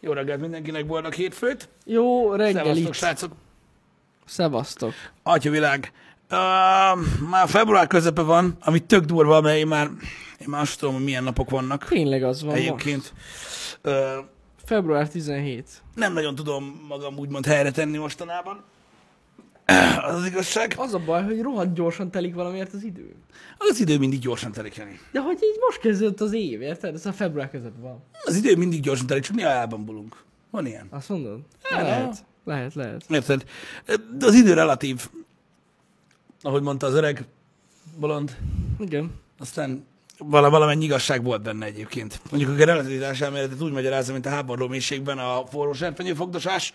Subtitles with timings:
[0.00, 1.68] Jó reggelt mindenkinek, boldog hétfőt.
[1.84, 2.94] Jó Szevasztok, reggelit.
[2.94, 3.32] srácok.
[4.26, 4.92] Szevasztok.
[5.22, 5.92] Atyavilág.
[6.30, 6.38] Uh,
[7.30, 9.86] már február közepe van, ami tök durva, mert én már,
[10.38, 12.62] én már azt tudom, hogy milyen napok vannak Tényleg az van most.
[12.66, 13.12] egyébként.
[13.84, 13.92] Uh,
[14.64, 15.68] Február 17.
[15.94, 18.64] nem nagyon tudom magam úgymond helyre tenni mostanában.
[20.02, 20.74] Az az igazság.
[20.76, 23.14] Az a baj, hogy rohadt gyorsan telik valamiért az idő.
[23.58, 25.00] Az idő mindig gyorsan telik, Jani.
[25.12, 26.94] De hogy így most kezdődött az év, érted?
[26.94, 28.02] Ez a február között van.
[28.24, 30.16] Az idő mindig gyorsan telik, csak néha elbambulunk.
[30.50, 30.86] Van ilyen.
[30.90, 31.40] Azt mondod?
[31.70, 32.24] Ja, lehet.
[32.44, 33.04] Lehet, lehet.
[33.08, 33.44] Érted?
[34.18, 35.08] De az idő relatív.
[36.42, 37.24] Ahogy mondta az öreg
[37.98, 38.36] bolond.
[38.78, 39.10] Igen.
[39.38, 39.86] Aztán
[40.18, 42.20] vala, valamennyi igazság volt benne egyébként.
[42.30, 46.72] Mondjuk a relativitás elméletet úgy magyarázza, mint a háború mélységben a forró serpenyőfogdosás.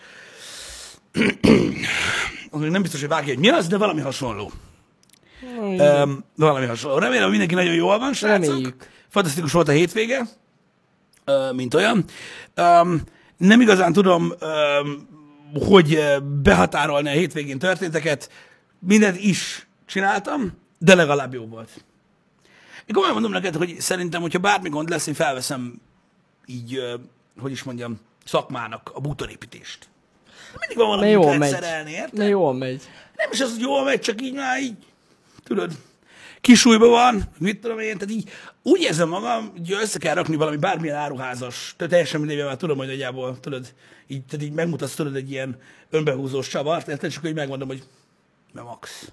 [2.52, 4.52] Az még nem biztos, hogy vágja, hogy mi az, de valami hasonló.
[5.58, 6.98] Um, valami hasonló.
[6.98, 8.46] Remélem, mindenki nagyon jól van, srácok.
[8.46, 8.90] Reméljük.
[9.10, 10.28] Fantasztikus volt a hétvége,
[11.26, 12.06] ö, mint olyan.
[12.58, 13.02] Um,
[13.38, 15.08] nem igazán tudom, um,
[15.68, 18.30] hogy ö, behatárolni a hétvégén történteket.
[18.80, 21.70] Mindent is csináltam, de legalább jó volt.
[22.86, 25.82] Én komolyan mondom neked, hogy szerintem, hogyha bármi gond lesz, én felveszem
[26.46, 26.96] így, ö,
[27.40, 29.90] hogy is mondjam, szakmának a bútorépítést.
[30.60, 31.50] Mindig van valami, jól megy.
[31.50, 32.20] szerelni, érted?
[32.20, 32.82] De jól megy.
[33.16, 34.76] Nem is az, hogy jól megy, csak így már így,
[35.44, 35.72] tudod,
[36.42, 38.30] kisújban van, mit tudom én, tehát így
[38.64, 42.78] úgy érzem magam, hogy össze kell rakni valami bármilyen áruházas, tehát teljesen mindegy, már tudom,
[42.78, 43.74] hogy nagyjából, tudod,
[44.08, 45.58] így, tehát így megmutatsz, tudod, egy ilyen
[45.90, 47.84] önbehúzós csavart, érted, csak hogy megmondom, hogy
[48.52, 49.12] nem max.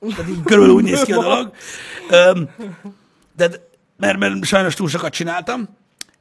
[0.00, 1.54] Tehát így körülbelül úgy néz ki a dolog.
[2.10, 2.50] Öm,
[3.36, 3.50] de,
[3.96, 5.68] mert, mert sajnos túl sokat csináltam,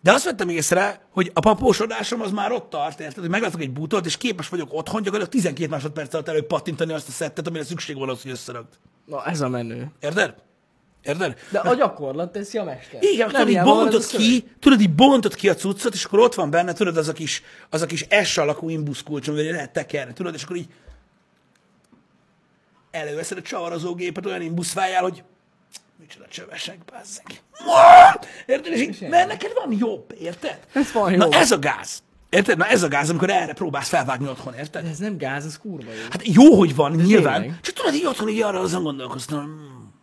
[0.03, 3.71] de azt vettem észre, hogy a papósodásom az már ott tart, érted, hogy meglátok egy
[3.71, 7.97] bútort, és képes vagyok otthon gyakorlatilag 12 másodperc alatt előpattintani azt a szettet, amire szükség
[7.97, 8.67] van az, hogy összerakd.
[9.05, 9.91] Na, ez a menő.
[9.99, 10.35] Érted?
[11.01, 11.39] Érted?
[11.51, 13.03] De a gyakorlat teszi a mester.
[13.03, 16.49] Igen, tudod, így bontod ki, tudod, így bontod ki a cuccot, és akkor ott van
[16.49, 20.13] benne, tudod, az a kis, az a kis S alakú imbusz kulcs, amivel lehet tekerni,
[20.13, 20.67] tudod, és akkor így
[22.91, 25.23] előveszed a csavarozógépet olyan imbuszfájjal, hogy
[26.07, 27.41] micsoda csövesek, bazzeg.
[28.45, 28.73] Érted?
[28.73, 30.59] És így, mert neked van jobb, érted?
[30.73, 31.33] Ez van Na jobb.
[31.33, 32.03] ez a gáz.
[32.29, 32.57] Érted?
[32.57, 34.83] Na ez a gáz, amikor erre próbálsz felvágni otthon, érted?
[34.83, 36.01] De ez nem gáz, ez kurva jó.
[36.09, 37.41] Hát jó, hogy van, nyilván.
[37.41, 37.59] tényleg.
[37.61, 39.93] Csak tudod, így otthon így arra azon gondolkoztam, hmm,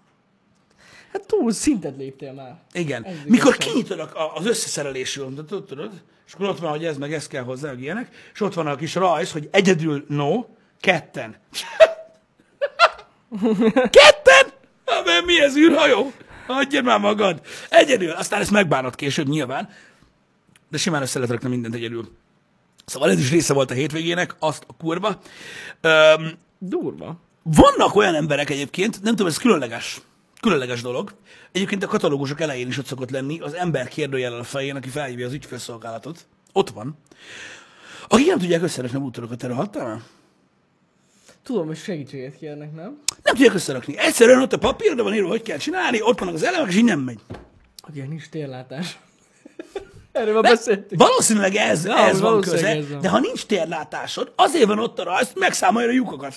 [1.12, 2.56] Hát túl szintet léptél már.
[2.72, 3.04] Igen.
[3.04, 5.90] Ez Mikor kinyitod az összeszerelésű tudod, tudod,
[6.26, 8.66] és akkor ott van, hogy ez meg ez kell hozzá, meg ilyenek, és ott van
[8.66, 10.44] a kis rajz, hogy egyedül no,
[10.80, 11.36] ketten.
[13.90, 14.19] ketten?
[15.24, 16.12] Mi ez űrhajó?
[16.46, 17.40] Adjad már magad.
[17.68, 18.10] Egyedül.
[18.10, 19.68] Aztán ezt megbánod később nyilván,
[20.70, 22.08] de simán össze lehet rakni mindent egyedül.
[22.84, 25.20] Szóval ez is része volt a hétvégének, azt a kurva.
[25.80, 27.20] Öm, Durva.
[27.42, 30.00] vannak olyan emberek egyébként, nem tudom, ez különleges,
[30.40, 31.14] különleges dolog.
[31.52, 35.26] Egyébként a katalógusok elején is ott szokott lenni az ember kérdőjellel a fején, aki felhívja
[35.26, 36.26] az ügyfélszolgálatot.
[36.52, 36.98] Ott van.
[38.08, 40.00] Akik nem tudják összerakni a bútorokat, hallottál már?
[41.42, 43.02] Tudom, hogy segítséget kérnek, nem?
[43.22, 43.98] Nem tudják összerakni.
[43.98, 46.76] Egyszerűen ott a papír, de van írva, hogy kell csinálni, ott vannak az elemek, és
[46.76, 47.20] így nem megy.
[47.88, 48.98] Ugye nincs térlátás.
[50.12, 51.00] Erről már beszéltünk.
[51.00, 53.00] Valószínűleg ez, Ja, ez van köze, ez van.
[53.00, 56.34] de ha nincs térlátásod, azért van ott a rajz, megszámolja a lyukokat.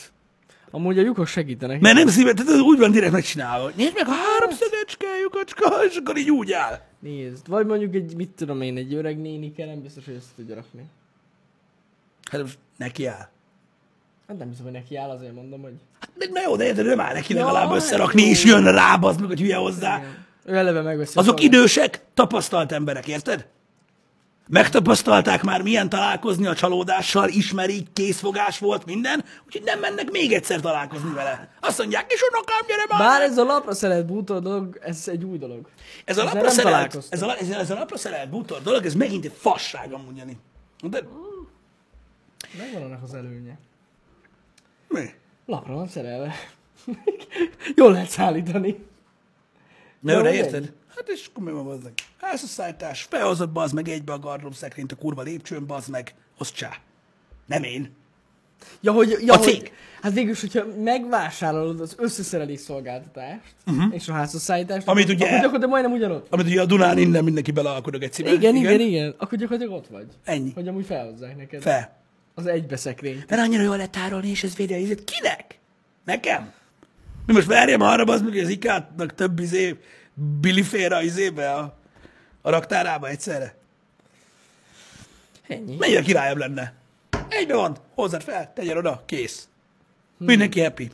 [0.71, 1.79] Amúgy a lyukok segítenek.
[1.79, 3.71] Mert nem szívet, tehát úgy van direkt megcsinálva.
[3.75, 6.79] Nézd meg a három szögecske lyukacska, és akkor így úgy áll.
[6.99, 10.55] Nézd, vagy mondjuk egy, mit tudom én, egy öreg nénike nem biztos, hogy össze tudja
[10.55, 10.85] rakni.
[12.31, 13.29] Hát neki áll.
[14.33, 15.73] Hát nem hiszem, hogy neki áll, azért mondom, hogy...
[16.17, 18.97] De, na jó, de érted, nem áll neki Ja, legalább hát összerakni, és jön rá,
[19.01, 19.97] az meg, hogy hülye hozzá.
[19.97, 20.25] Igen.
[20.45, 21.17] Ő eleve megveszi.
[21.17, 21.79] Azok szolgáltatást.
[21.79, 23.47] idősek, tapasztalt emberek, érted?
[24.47, 30.59] Megtapasztalták már, milyen találkozni a csalódással, ismerik, készfogás volt, minden, úgyhogy nem mennek még egyszer
[30.59, 31.49] találkozni vele.
[31.59, 32.99] Azt mondják, és unokám, gyere már!
[32.99, 35.67] Bár ez a lapra szerelt bútor dolog, ez egy új dolog.
[36.05, 38.93] Ez a lapra szerelt, ez a, ez, a, ez a lapra szerelt bútor dolog, ez
[38.93, 40.37] megint egy fasság amúgy.
[40.83, 41.01] De
[42.57, 43.57] Megvan annak az előnye.
[44.93, 45.09] Mi?
[45.45, 46.33] Lapra van szerelve.
[47.75, 48.85] Jól lehet szállítani.
[49.99, 50.73] Na jó, de érted?
[50.95, 51.93] Hát és akkor mi van bazdmeg?
[52.21, 56.69] Házasszállítás, felhozott bazd meg egybe a gardrób szekrényt a kurva lépcsőn, bazd meg, osztsá.
[57.45, 57.91] Nem én.
[58.81, 59.71] Ja, hogy, ja, A hogy, cég.
[60.01, 63.93] Hát végülis, hogyha megvásárolod az összeszerelés szolgáltatást uh-huh.
[63.93, 64.87] és a házasszállítást.
[64.87, 66.27] Amit ugye- akkor gyakorlatilag majdnem ugyanott.
[66.29, 68.33] Amit ugye a Dunán innen mindenki belealkodik egy szívben.
[68.33, 69.15] Igen, igen, igen, igen.
[69.17, 70.05] Akkor gyakorlatilag ott vagy.
[70.23, 70.51] Ennyi.
[70.55, 71.61] Hogy amúgy felhozzák neked.
[71.61, 72.02] Fel.
[72.33, 73.23] Az egybe szekrény.
[73.27, 75.03] Mert annyira jól lehet tárolni, és ez védi a ízét.
[75.03, 75.59] Kinek?
[76.05, 76.53] Nekem?
[77.25, 79.79] Mi most verjem arra, az meg, az ikátnak több izé,
[80.39, 81.77] Billy fér a izébe, a,
[82.41, 83.55] a raktárába egyszerre.
[85.47, 85.75] Ennyi.
[85.75, 86.73] Mennyire királyabb lenne?
[87.29, 89.47] Egybe van, hozzad fel, tegyél oda, kész.
[90.17, 90.91] Mindenki happy.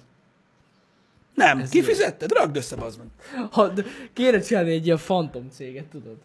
[1.36, 3.08] Nem, Ez kifizetted, rakd össze, bazd meg.
[3.52, 3.74] Ha,
[4.14, 6.18] kéne csinálni egy ilyen fantom céget, tudod?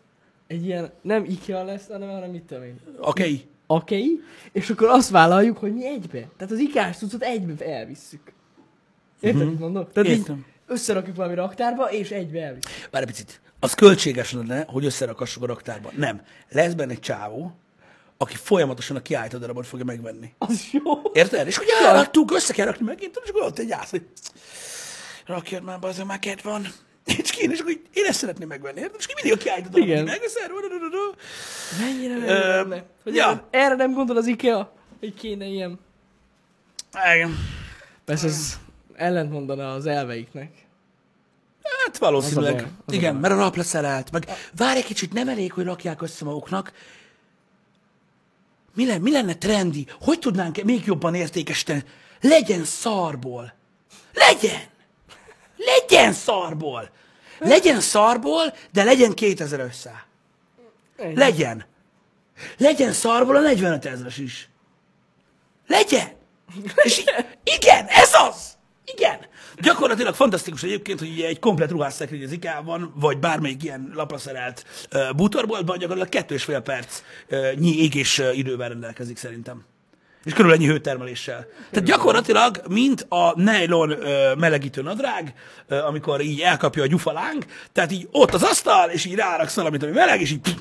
[0.46, 2.80] egy ilyen, nem IKEA lesz, hanem, hanem mit tudom én.
[2.98, 3.22] Oké.
[3.22, 3.44] Okay.
[3.66, 4.20] Akei,
[4.52, 6.18] és akkor azt vállaljuk, hogy mi egybe.
[6.36, 8.32] Tehát az ikás cuccot egybe elvisszük.
[9.20, 9.50] Érted, Mhm.
[9.50, 9.92] mit mondok?
[9.92, 10.44] Tehát így Értem.
[10.66, 12.88] összerakjuk valami raktárba, és egybe elvisszük.
[12.90, 13.40] Várj egy picit.
[13.60, 15.90] Az költséges lenne, hogy összerakassuk a raktárba.
[15.96, 16.22] Nem.
[16.50, 17.52] Lesz benne egy csávó,
[18.16, 20.34] aki folyamatosan a kiállító darabot fogja megvenni.
[20.38, 20.82] Az jó.
[21.12, 21.46] Érted?
[21.46, 24.06] És hogy elraktuk, össze kell rakni megint, és akkor ott egy ász, hogy
[25.26, 26.66] rakjad már az a maket van.
[27.04, 28.96] És kéne, és akkor így, én ezt szeretném megvenni, érted?
[28.98, 30.02] És ki mindig a kiállító darabot Igen.
[30.02, 30.50] így megveszel.
[31.80, 32.84] Mennyire Ö, lenne.
[33.02, 33.28] Hogy ja.
[33.28, 35.78] erre- Erre nem gondol az IKEA, hogy kéne ilyen.
[37.14, 37.38] Igen.
[38.04, 38.58] Persze ez
[38.94, 40.50] ellent mondana az elveiknek.
[41.84, 42.54] Hát valószínűleg.
[42.54, 43.20] Az a baj, az a Igen, baj.
[43.20, 44.10] mert a rap leszerelt.
[44.10, 46.72] Meg várj egy kicsit, nem elég, hogy rakják össze maguknak.
[48.74, 49.86] Mi, le, mi lenne trendi?
[50.00, 51.82] Hogy tudnánk még jobban értékesíteni?
[52.20, 53.54] Legyen szarból.
[54.12, 54.60] Legyen!
[55.64, 56.90] Legyen szarból!
[57.38, 60.06] Legyen szarból, de legyen 2000 össze.
[61.14, 61.64] Legyen.
[62.58, 64.48] Legyen szarból a 45 ezres is.
[65.66, 66.12] Legyen.
[66.82, 67.14] És így,
[67.44, 68.56] igen, ez az.
[68.84, 69.18] Igen.
[69.60, 75.14] Gyakorlatilag fantasztikus egyébként, hogy egy komplet ruhásszekrény az IKEA-ban, vagy bármelyik ilyen lapra szerelt uh,
[75.16, 79.64] bútorboltban gyakorlatilag kettő és fél perc uh, nyi égés uh, idővel rendelkezik szerintem.
[80.24, 81.46] És körülbelül ennyi hőtermeléssel.
[81.70, 85.34] Tehát gyakorlatilag, mint a nylon ö, melegítő nadrág,
[85.68, 89.82] ö, amikor így elkapja a gyufalánk, tehát így ott az asztal, és így ráraksz valamit,
[89.82, 90.52] ami meleg, és így pff,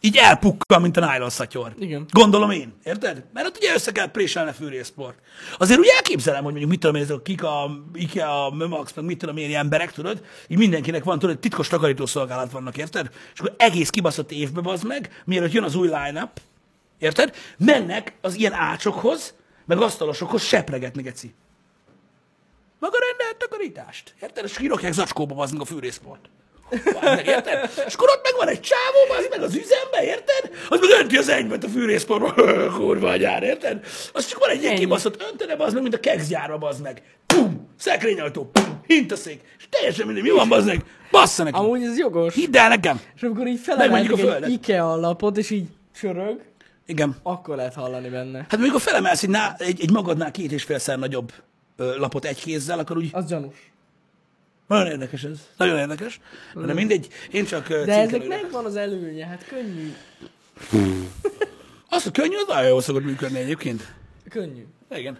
[0.00, 1.72] így elpukka, mint a nylon szatyor.
[1.78, 2.06] Igen.
[2.10, 3.24] Gondolom én, érted?
[3.32, 5.18] Mert ott ugye össze kell préselni a fűrészport.
[5.58, 9.18] Azért úgy elképzelem, hogy mondjuk mit tudom én, ezek kik a IKEA, Mömax, meg mit
[9.18, 10.22] tudom én, ilyen emberek, tudod?
[10.48, 13.08] Így mindenkinek van, tudod, titkos takarítószolgálat vannak, érted?
[13.34, 16.40] És akkor egész kibaszott évbe az meg, mielőtt jön az új line-up,
[16.98, 17.34] érted?
[17.58, 19.34] Mennek az ilyen ácsokhoz,
[19.66, 21.34] meg asztalosokhoz sepregetni, geci.
[22.78, 24.14] Maga rendelt takarítást.
[24.22, 24.44] Érted?
[24.44, 26.20] És kirokják zacskóba az meg a fűrészport.
[27.00, 27.70] Meg, érted?
[27.86, 30.50] És akkor ott meg van egy csávó, az meg az üzembe, érted?
[30.68, 32.34] Az meg önti az enyvet a fűrészportba,
[32.76, 33.84] kurva agyár, érted?
[34.12, 37.02] Az csak van egy ilyen kibaszott öntene, az meg, mint a kekszgyárba, az meg.
[37.26, 37.68] Pum!
[37.78, 38.80] Szekrényajtó, pum!
[38.86, 39.40] Hintaszék.
[39.58, 40.84] És teljesen mindegy, mi van, az meg?
[41.10, 41.58] Bassza neki.
[41.58, 42.34] Amúgy ez jogos.
[42.34, 43.00] Hidd el nekem.
[43.14, 44.50] És amikor így felemelik egy.
[44.50, 45.66] IKEA lapot, és így
[46.00, 46.40] csörög,
[46.88, 47.16] Igen.
[47.22, 48.38] akkor lehet hallani benne.
[48.38, 51.32] Hát amikor felemelsz egy, ná, egy, egy magadnál két és félszer nagyobb
[51.76, 53.70] ö, lapot egy kézzel, akkor úgy Az gyanús.
[54.66, 55.38] nagyon érdekes ez.
[55.56, 56.20] Nagyon érdekes.
[56.54, 59.92] De mindegy, én csak De ezek megvan az előnye, hát könnyű.
[61.88, 63.94] Az a könnyű, az nagyon jól szokott működni egyébként.
[64.28, 64.66] Könnyű.
[64.90, 65.18] Igen.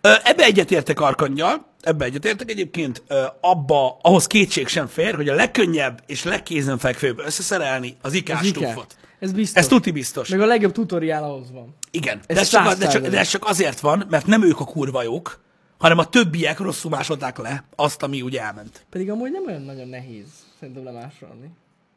[0.00, 3.02] Ebbe egyetértek Arkangyal, ebbe egyetértek egyébként,
[3.40, 8.96] abba, ahhoz kétség sem fér, hogy a legkönnyebb és legkézenfekvőbb összeszerelni az ikás Az.
[9.22, 9.62] Ez biztos.
[9.62, 10.28] Ez tuti biztos.
[10.28, 11.74] Meg a legjobb tutoriál ahhoz van.
[11.90, 14.60] Igen, Ez de ez, csak, de, csak, de ez csak azért van, mert nem ők
[14.60, 15.40] a kurva jók,
[15.78, 18.86] hanem a többiek rosszul másolták le azt, ami úgy elment.
[18.90, 20.26] Pedig amúgy nem olyan nagyon nehéz
[20.58, 21.50] szerintem lemásolni.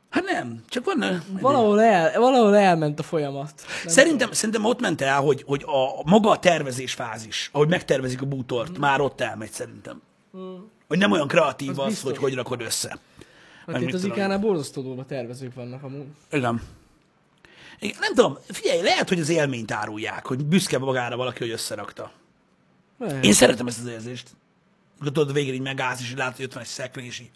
[0.10, 1.24] Hát nem, csak van...
[1.42, 3.54] Valahol, el, valahol elment a folyamat.
[3.84, 8.22] Nem Szerintem, szerintem ott ment el, hogy, hogy a maga a tervezés fázis, ahogy megtervezik
[8.22, 10.02] a bútort, már ott elmegy szerintem.
[10.88, 12.10] Hogy nem olyan kreatív Az az, biztos.
[12.12, 12.98] hogy hogy rakod össze.
[13.68, 16.06] Hát itt az ikánál borzasztó durva tervezők vannak amúgy.
[16.32, 16.62] Igen.
[17.80, 22.12] Nem tudom, figyelj, lehet, hogy az élményt árulják, hogy büszke magára valaki, hogy összerakta.
[23.00, 23.26] Lehet.
[23.26, 24.30] Én szeretem ezt az érzést.
[25.00, 27.32] Akkor tudod, végén így megállsz, és látod, hogy ott van egy szekrény, és így...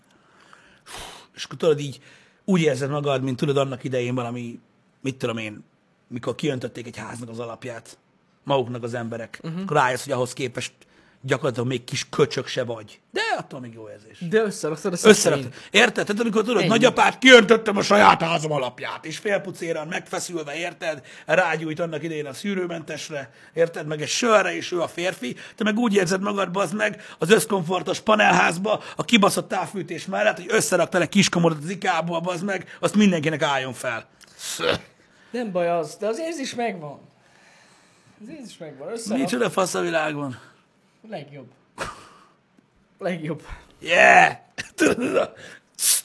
[1.36, 2.00] És akkor tudod, így
[2.46, 4.60] úgy érzed magad, mint tudod annak idején valami,
[5.02, 5.64] mit tudom én,
[6.08, 7.98] mikor kiöntötték egy háznak az alapját,
[8.44, 9.62] maguknak az emberek, uh-huh.
[9.62, 10.74] akkor rájössz, hogy ahhoz képest
[11.22, 13.00] gyakorlatilag még kis köcsök se vagy.
[13.12, 14.30] De attól még jó érzés.
[14.30, 15.08] De összeraktad a.
[15.08, 15.54] Összeraktad.
[15.72, 16.06] Érted?
[16.06, 16.68] Tehát amikor tudod, Ennyi.
[16.68, 21.02] nagyapát kiöntöttem a saját házam alapját, és félpucéran megfeszülve, érted?
[21.26, 23.88] Rágyújt annak idején a szűrőmentesre, érted?
[23.88, 25.36] Meg egy sörre, és ő a férfi.
[25.56, 30.48] Te meg úgy érzed magad, bazd meg, az összkomfortos panelházba, a kibaszott távfűtés mellett, hogy
[30.50, 34.08] összeraktál egy kiskomodot az ikából, bazd meg, azt mindenkinek álljon fel.
[35.32, 37.00] Nem baj az, de az érzés megvan.
[38.22, 38.88] Az érzés megvan.
[39.08, 40.40] Micsoda fasz a világban.
[41.08, 41.48] Legjobb.
[43.00, 43.42] Legjobb.
[43.80, 44.38] Yeah!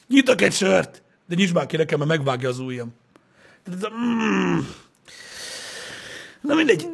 [0.07, 2.93] Nyitok egy sört, de nyisd már ki nekem, mert megvágja az ujjam.
[3.93, 4.59] Mm.
[6.41, 6.87] Na mindegy.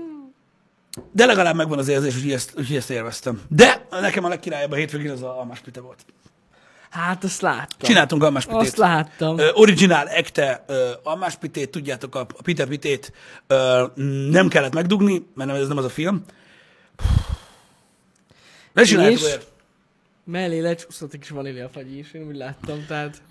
[1.12, 3.41] De legalább megvan az érzés, hogy ezt, hogy ezt élveztem.
[3.48, 6.05] De nekem a legkirályabb a hétvégén az a almáspite volt.
[6.89, 7.88] Hát azt láttam.
[7.89, 8.62] Csináltunk almáspitét.
[8.62, 9.38] Azt láttam.
[9.38, 13.13] Ö, originál ekte ö, almáspitét, tudjátok, a, a Peter Pitét
[13.48, 13.86] ö,
[14.29, 16.24] nem kellett megdugni, mert nem, ez nem az a film.
[18.73, 19.25] Ne csináljuk És?
[19.25, 19.51] olyat.
[20.23, 23.21] Mellé lecsúszott egy kis vaníliafagy is, én úgy láttam, tehát...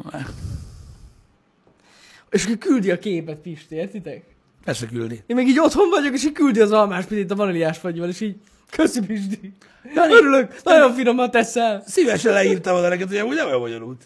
[2.31, 4.25] És akkor küldi a képet Pisti, értitek?
[4.65, 5.23] Persze küldi.
[5.27, 8.21] Én még így otthon vagyok, és így küldi az almás pitét a vaníliás fagyval, és
[8.21, 8.37] így
[8.71, 9.53] köszi Pisti.
[9.95, 11.83] Jani, Örülök, nagyon finoman teszel.
[11.87, 14.03] Szívesen leírtam oda neked, hogy amúgy nem olyan bonyolult.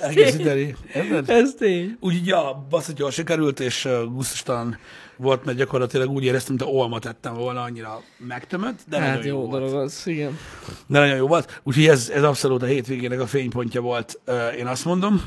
[0.00, 0.76] elkészíteni.
[0.94, 1.30] Érted?
[1.30, 1.96] Ez tény.
[2.00, 4.78] Úgy ja, basz, hogy jól sikerült, és uh, gusztustalan
[5.22, 9.26] volt, mert gyakorlatilag úgy éreztem, mint a olma tettem volna, annyira megtömött, de Hát nagyon
[9.26, 9.62] jó, jó volt.
[9.62, 10.38] dolog az, igen.
[10.86, 11.60] De nagyon jó volt.
[11.62, 14.20] Úgyhogy ez, ez abszolút a hétvégének a fénypontja volt,
[14.58, 15.22] én azt mondom.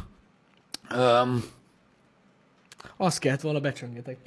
[0.96, 1.44] Um,
[2.98, 4.18] Azt kellett volna becsöngetek.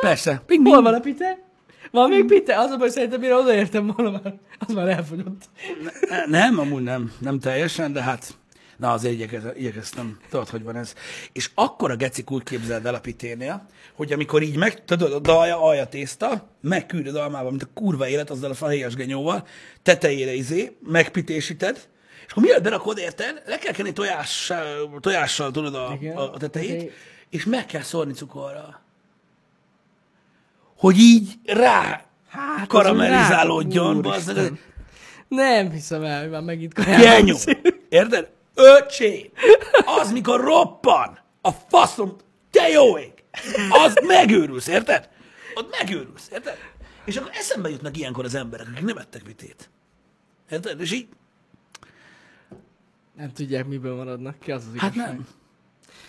[0.00, 0.42] Persze.
[0.46, 1.38] Ping, Hol van a pite?
[1.90, 2.58] Van még pite?
[2.58, 5.48] Az a baj, szerintem mire odaértem volna már, az már elfogyott.
[6.10, 8.34] Ne- Nem, amúgy nem, nem teljesen, de hát
[8.80, 10.94] na azért igyekez, igyekeztem, tudod, hogy van ez.
[11.32, 15.18] És akkor a gecik úgy képzeld el a piténél, hogy amikor így meg, tudod, a
[15.18, 19.46] dalja, alja tészta, megküldöd almába, mint a kurva élet, azzal a fahéjas genyóval,
[19.82, 21.88] tetejére izé, megpitésíted,
[22.26, 26.16] és akkor mielőtt berakod, érted, le kell kenni tojással, tojással tudod a, Igen.
[26.16, 26.92] a, a tetejét,
[27.30, 28.80] és meg kell szórni cukorra.
[30.76, 34.06] Hogy így rá Hát, karamellizálódjon, meg.
[34.06, 34.58] Úristen.
[35.28, 36.74] Nem hiszem el, hogy már megint.
[36.74, 37.36] Genyó.
[37.88, 38.28] Érted?
[38.60, 39.30] Öcsém.
[39.84, 41.18] Az, mikor roppan.
[41.40, 42.16] A faszom.
[42.50, 43.12] Te jó ég.
[43.70, 45.08] Az megőrülsz, érted?
[45.54, 46.56] Ott megőrülsz, érted?
[47.04, 49.70] És akkor eszembe jutnak ilyenkor az emberek, akik nem ettek vitét.
[50.50, 50.80] Érted?
[50.80, 51.08] És így,
[53.16, 55.14] Nem tudják, miből maradnak ki, az az hát igazság.
[55.14, 55.26] nem.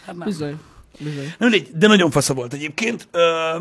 [0.06, 0.28] Hát nem.
[0.28, 0.60] Bizony.
[1.00, 1.34] Bizony.
[1.38, 3.08] Nem mindegy, de nagyon fasza volt egyébként.
[3.12, 3.56] Ö,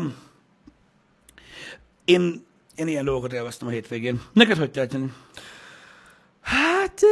[2.05, 2.45] én,
[2.75, 4.21] én ilyen dolgokat élveztem a hétvégén.
[4.33, 4.95] Neked hogy telt?
[6.41, 7.07] Hát, ö,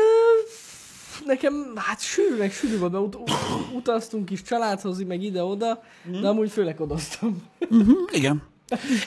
[1.30, 3.30] nekem, hát sűrű, meg sűrű volt, mert ut- ut-
[3.76, 5.84] utaztunk is családhoz, meg ide-oda,
[6.22, 7.44] de amúgy főleg odoztam.
[7.70, 8.42] Uh-huh, igen.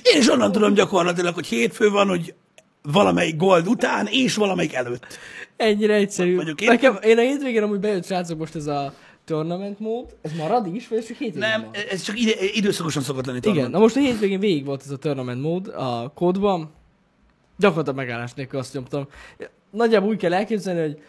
[0.02, 2.35] Én is onnan tudom gyakorlatilag, hogy hétfő van, hogy
[2.83, 5.07] valamelyik gold után, és valamelyik előtt.
[5.57, 6.35] Ennyire egyszerű.
[6.35, 10.33] Mondjuk én- Nekem, én a hétvégén amúgy bejött srácok most ez a tournament mód, ez
[10.33, 11.71] marad is, vagy ez csak hétvégén Nem, van?
[11.91, 13.38] ez csak ide, időszakosan szokott lenni.
[13.43, 16.71] Igen, na most a hétvégén végig volt ez a tournament mód a kódban.
[17.59, 19.07] Gyakorlatilag megállás nélkül azt nyomtam.
[19.71, 21.02] Nagyjából úgy kell elképzelni, hogy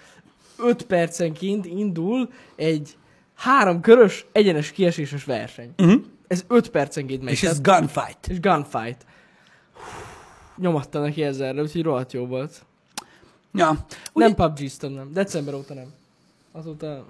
[0.57, 2.97] 5 percenként indul egy
[3.35, 5.73] három körös, egyenes kieséses verseny.
[5.77, 6.01] Uh-huh.
[6.27, 7.33] Ez 5 percenként megy.
[7.33, 8.27] És ez gunfight.
[8.27, 9.05] és gunfight.
[10.57, 12.65] Nyomatta neki ezerre, úgyhogy rohadt jó volt.
[13.53, 13.85] Ja.
[14.13, 15.13] Ugye, Nem PUBG-ztam, nem.
[15.13, 15.93] December óta nem.
[16.51, 17.05] Azóta...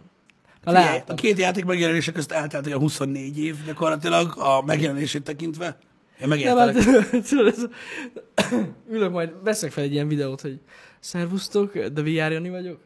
[0.65, 5.77] Figyelj, a két játék megjelenése közt eltelt olyan 24 év gyakorlatilag a megjelenését tekintve.
[6.21, 6.75] Én megértelek.
[6.75, 7.31] hát,
[8.95, 10.59] ülök majd, veszek fel egy ilyen videót, hogy
[11.00, 12.79] szervusztok, de VR Jani vagyok.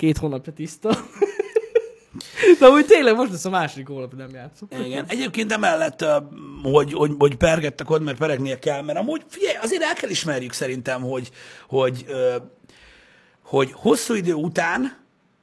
[0.00, 0.90] Két hónapja tiszta.
[2.60, 4.68] De úgy tényleg most lesz a második hónap, nem játszom.
[4.84, 5.04] Igen.
[5.08, 6.04] Egyébként emellett,
[6.62, 10.52] hogy, hogy, hogy pergettek ott, mert peregnie kell, mert amúgy, figyelj, azért el kell ismerjük
[10.52, 11.30] szerintem, hogy,
[11.68, 12.04] hogy,
[13.42, 14.98] hogy hosszú idő után,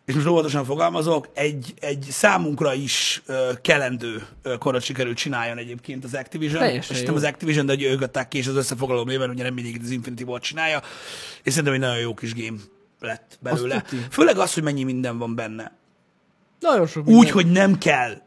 [0.05, 3.23] és most óvatosan fogalmazok, egy, egy számunkra is
[3.61, 6.59] kelendő ö, korot sikerült csináljon egyébként az Activision.
[6.59, 9.43] Teljesen és nem az Activision, de hogy ők adták ki, és az összefoglaló néven ugye
[9.43, 10.81] nem mindig az Infinity Ward csinálja.
[11.43, 12.57] És szerintem egy nagyon jó kis game
[12.99, 13.75] lett belőle.
[13.75, 14.01] Azt tuti.
[14.11, 15.71] Főleg az, hogy mennyi minden van benne.
[16.59, 18.21] Nagyon sok Úgy, hogy nem kell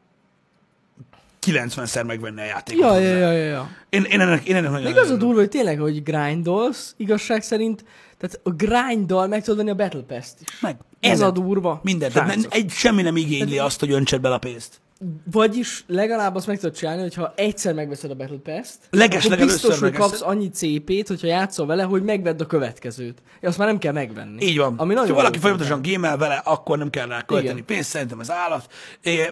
[1.46, 2.82] 90-szer megvenni a játékot.
[2.82, 3.70] Ja, ja, ja, ja, ja.
[3.88, 7.42] Én, én, ennek, én ennek nagyon Még az a durva, hogy tényleg, hogy grindolsz, igazság
[7.42, 7.84] szerint,
[8.18, 10.60] tehát a grinddal meg tudod venni a Battle Pass-t is.
[10.60, 10.76] Meg.
[11.00, 11.38] Ez Mindent.
[11.38, 11.80] a durva.
[11.82, 12.12] Minden.
[12.12, 14.80] Tehát nem, egy, semmi nem igényli azt, hogy öntsed bele a pénzt.
[15.32, 19.78] Vagyis legalább azt meg tudod csinálni, hogyha egyszer megveszed a Battle Pass-t, Leges akkor biztos,
[19.78, 23.22] hogy kapsz annyi CP-t, hogyha játszol vele, hogy megvedd a következőt.
[23.40, 24.44] És azt már nem kell megvenni.
[24.46, 24.74] Így van.
[24.76, 27.64] Ami nagyon ha valaki folyamatosan gémel vele, akkor nem kell rá költeni Igen.
[27.64, 28.72] pénzt, szerintem ez állat.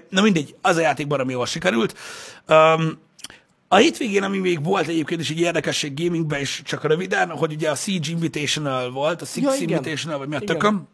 [0.08, 1.94] Na mindegy, az a játék baromi jól sikerült.
[2.48, 2.98] Um,
[3.68, 7.70] a hétvégén, ami még volt egyébként is egy érdekesség gamingben, és csak röviden, hogy ugye
[7.70, 9.68] a Siege Invitational volt, a Six Ja, ja, igen.
[9.68, 10.56] Invitational, vagy mi a Igen.
[10.56, 10.88] tököm,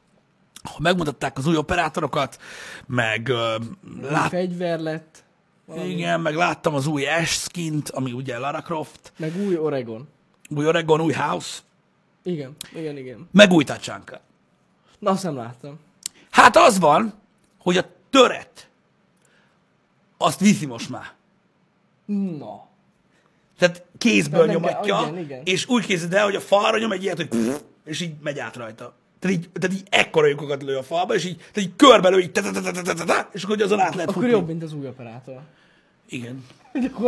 [0.64, 2.40] ahol megmutatták az új operátorokat,
[2.86, 3.64] meg uh,
[4.10, 5.24] lát, Fegyver lett,
[5.64, 5.88] valami.
[5.88, 10.08] igen, meg láttam az új Ash skint, ami ugye Lara Croft, meg új Oregon.
[10.48, 11.58] új Oregon, új House,
[12.22, 13.28] Igen, igen, igen.
[13.32, 14.20] meg új Tachanka.
[14.98, 15.78] Na, azt nem láttam.
[16.30, 17.14] Hát az van,
[17.58, 18.68] hogy a töret
[20.18, 21.12] azt viszi most már.
[22.38, 22.66] Na.
[23.58, 25.40] Tehát kézből Nem kell- nyomatja, igen, igen.
[25.44, 28.38] és úgy készíted el, hogy a falra nyom egy ilyet, hogy pff, és így megy
[28.38, 28.94] át rajta
[29.24, 32.18] tehát így, tehát így ekkora lyukokat lő a falba, és így, tehát így körbe lő,
[32.18, 32.30] így,
[33.32, 35.40] és akkor azon át lehet Akkor jobb, mint az új operátor.
[36.08, 36.44] Igen.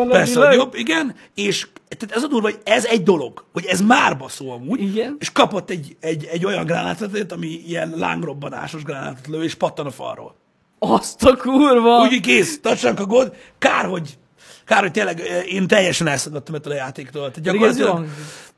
[0.08, 3.80] Persze, hogy jobb, igen, és tehát ez a durva, hogy ez egy dolog, hogy ez
[3.80, 5.16] már baszó amúgy, igen.
[5.18, 9.90] és kapott egy, egy, egy olyan gránátot, ami ilyen lángrobbanásos gránátot lő, és pattan a
[9.90, 10.34] falról.
[10.78, 12.00] Azt a kurva!
[12.00, 14.18] Úgy kész, tartsanak a gond kár, hogy,
[14.64, 17.30] kár, hogy tényleg eh, én teljesen elszakadtam ettől a játéktól.
[17.30, 18.06] Tehát gyakorlatilag,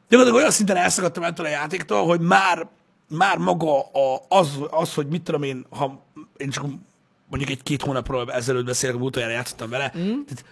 [0.08, 2.68] gyakorlatilag olyan szinten elszakadtam ettől a játéktól, hogy már
[3.08, 6.04] már maga a, az, az, hogy mit tudom én, ha
[6.36, 6.64] én csak
[7.28, 10.02] mondjuk egy-két hónapról ezelőtt beszélek, utoljára játszottam vele, mm.
[10.02, 10.44] tehát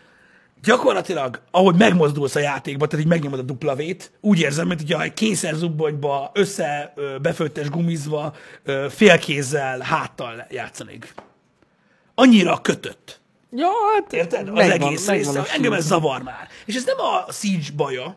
[0.63, 5.03] gyakorlatilag, ahogy megmozdulsz a játékba, tehát így megnyomod a dupla vét, úgy érzem, mint hogyha
[5.03, 8.35] egy kényszerzubbonyba, össze befőttes gumizva,
[8.89, 11.15] félkézzel, háttal játszanék.
[12.15, 13.21] annyira kötött.
[13.51, 14.49] Ja, hát Érted?
[14.49, 15.55] Az megvan- egész megvan része.
[15.55, 16.49] Engem ez zavar már.
[16.65, 18.17] És ez nem a Siege baja,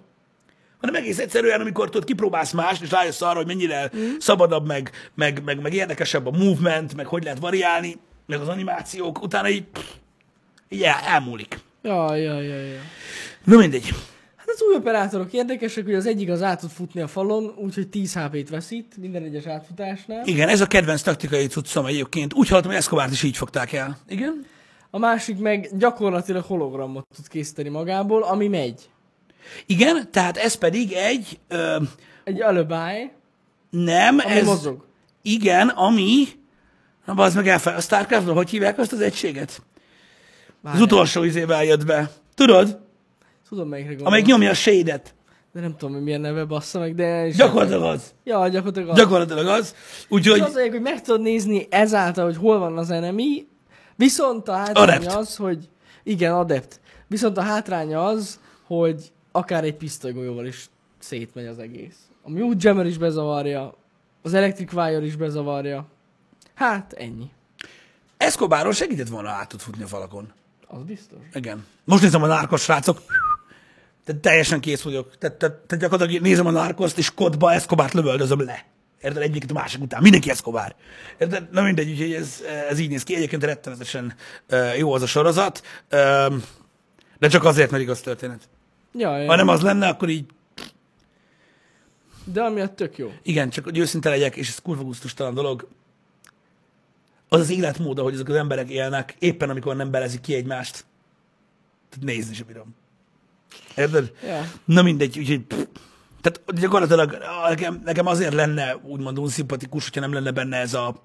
[0.80, 4.02] hanem egész egyszerűen, amikor tudod, kipróbálsz mást, és rájössz arra, hogy mennyire Mm.
[4.20, 9.22] szabadabb, meg, meg, meg, meg érdekesebb a movement, meg hogy lehet variálni, meg az animációk,
[9.22, 9.86] utána így, pff,
[10.70, 11.60] így el, elmúlik.
[11.82, 12.80] Ja, ja, ja, ja.
[13.44, 13.90] Na mindegy.
[14.36, 17.88] Hát az új operátorok érdekesek, hogy az egyik az át tud futni a falon, úgyhogy
[17.88, 20.26] 10 HP-t veszít minden egyes átfutásnál.
[20.26, 22.34] Igen, ez a kedvenc taktikai cuccom egyébként.
[22.34, 23.98] Úgy hallottam, hogy Escobart is így fogták el.
[24.08, 24.46] Igen?
[24.92, 28.90] A másik meg gyakorlatilag hologramot tud készíteni magából, ami megy.
[29.66, 31.76] Igen, tehát ez pedig egy, ö,
[32.24, 33.12] Egy alibi,
[33.70, 34.86] nem, ami ez, mozog.
[35.22, 36.24] igen, ami,
[37.06, 39.50] na az meg elfel, a Starcraftban hogy hívják azt az egységet?
[39.50, 39.62] Az
[40.62, 40.84] Várjál.
[40.84, 42.12] utolsó izével jött be.
[42.36, 42.80] Tudod?
[43.50, 44.08] Tudom melyikre gondolom.
[44.14, 45.14] Amelyik nyomja a shade-et.
[45.54, 47.30] De nem tudom, hogy milyen neve bassza meg, de...
[47.30, 48.14] Gyakorlatilag az.
[48.24, 48.96] Ja, gyakorlatilag az.
[48.98, 49.76] Gyakorlatilag az.
[50.10, 53.48] Úgyhogy az hogy meg tudod nézni ezáltal, hogy hol van az enemy,
[53.96, 55.14] viszont a hátránya Adept.
[55.14, 55.70] az, hogy
[56.04, 56.80] igen, adept.
[57.08, 60.70] Viszont a hátránya az, hogy akár egy pisztolygolyóval is
[61.00, 61.98] szétmegy az egész.
[62.22, 63.74] A Mute Jammer is bezavarja,
[64.22, 65.88] az Electric Wire is bezavarja.
[66.54, 67.30] Hát, ennyi.
[68.18, 70.32] Escobaron segített volna át tud futni a falakon.
[70.68, 71.20] Az biztos.
[71.34, 71.66] Igen.
[71.84, 73.02] Most nézem a nárkos srácok.
[74.06, 75.18] Te teljesen kész vagyok.
[75.18, 78.66] Te, te, te gyakorlatilag nézem a nárkoszt, és kodba Escobart lövöldözöm le.
[79.02, 79.22] Érted?
[79.22, 80.02] Egyiket a másik után.
[80.02, 80.76] Mindenki Escobar.
[81.18, 81.52] Érted?
[81.52, 83.16] Na mindegy, úgyhogy ez, ez így néz ki.
[83.16, 84.14] Egyébként rettenetesen
[84.78, 85.62] jó az a sorozat.
[87.20, 88.50] De csak azért, mert igaz történet.
[88.94, 89.28] Ja, ja.
[89.28, 90.26] Ha nem az lenne, akkor így
[92.24, 93.12] De amiatt tök jó.
[93.24, 95.68] Igen, csak hogy őszinte legyek, és ez kurva gusztustalan dolog,
[97.30, 100.86] az az életmód, ahogy ezek az emberek élnek, éppen amikor nem belezik ki egymást.
[101.90, 102.76] Tehát nézni sem bírom.
[103.76, 104.12] Érted?
[104.24, 104.52] Ja.
[104.66, 105.42] Na mindegy, úgyhogy...
[105.42, 105.66] pff.
[106.22, 107.18] Tehát gyakorlatilag
[107.48, 111.02] nekem, nekem azért lenne úgymond unszimpatikus, hogyha nem lenne benne ez a,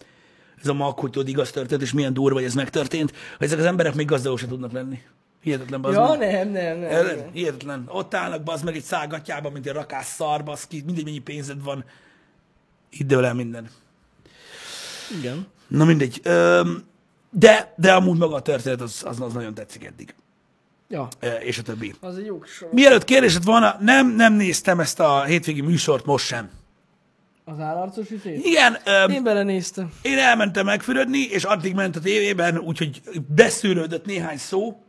[0.61, 3.59] ez a mag, hogy tudod, igaz történt, és milyen durva, hogy ez megtörtént, hogy ezek
[3.59, 5.03] az emberek még gazdagok se tudnak lenni.
[5.45, 6.33] Hihetetlen, bazd Ja, meg.
[6.33, 6.91] nem, nem, nem.
[6.91, 7.17] Érted?
[7.17, 7.33] nem.
[7.33, 7.85] Hihetetlen.
[7.89, 11.85] Ott állnak, bazd meg egy szágatjában, mint egy rakás szar, baszki, mindegy, mennyi pénzed van.
[12.91, 13.69] Itt dől el minden.
[15.19, 15.47] Igen.
[15.69, 16.21] Na mindegy.
[16.23, 16.85] Öm,
[17.30, 20.15] de, de amúgy maga a történet, az, az, az nagyon tetszik eddig.
[20.89, 21.95] Ja, Ö, És a többi.
[22.00, 22.69] az egy jó kis sor.
[22.73, 26.50] Mielőtt kérdésed volna, nem, nem néztem ezt a hétvégi műsort most sem.
[27.45, 28.45] Az állarcos ütét?
[28.45, 29.93] Igen, öm, Én belenéztem.
[30.02, 33.00] én elmentem megfürödni, és addig ment a tévében, úgyhogy
[33.35, 34.83] beszűrődött néhány szó.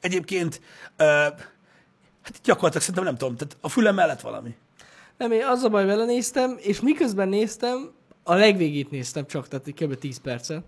[0.00, 0.60] Egyébként,
[0.96, 1.04] ö,
[2.22, 4.56] hát gyakorlatilag szerintem nem tudom, tehát a fülem mellett valami.
[5.16, 9.66] Nem, én az a baj, vele néztem, és miközben néztem, a legvégét néztem csak, tehát
[9.74, 9.98] kb.
[9.98, 10.64] 10 percet.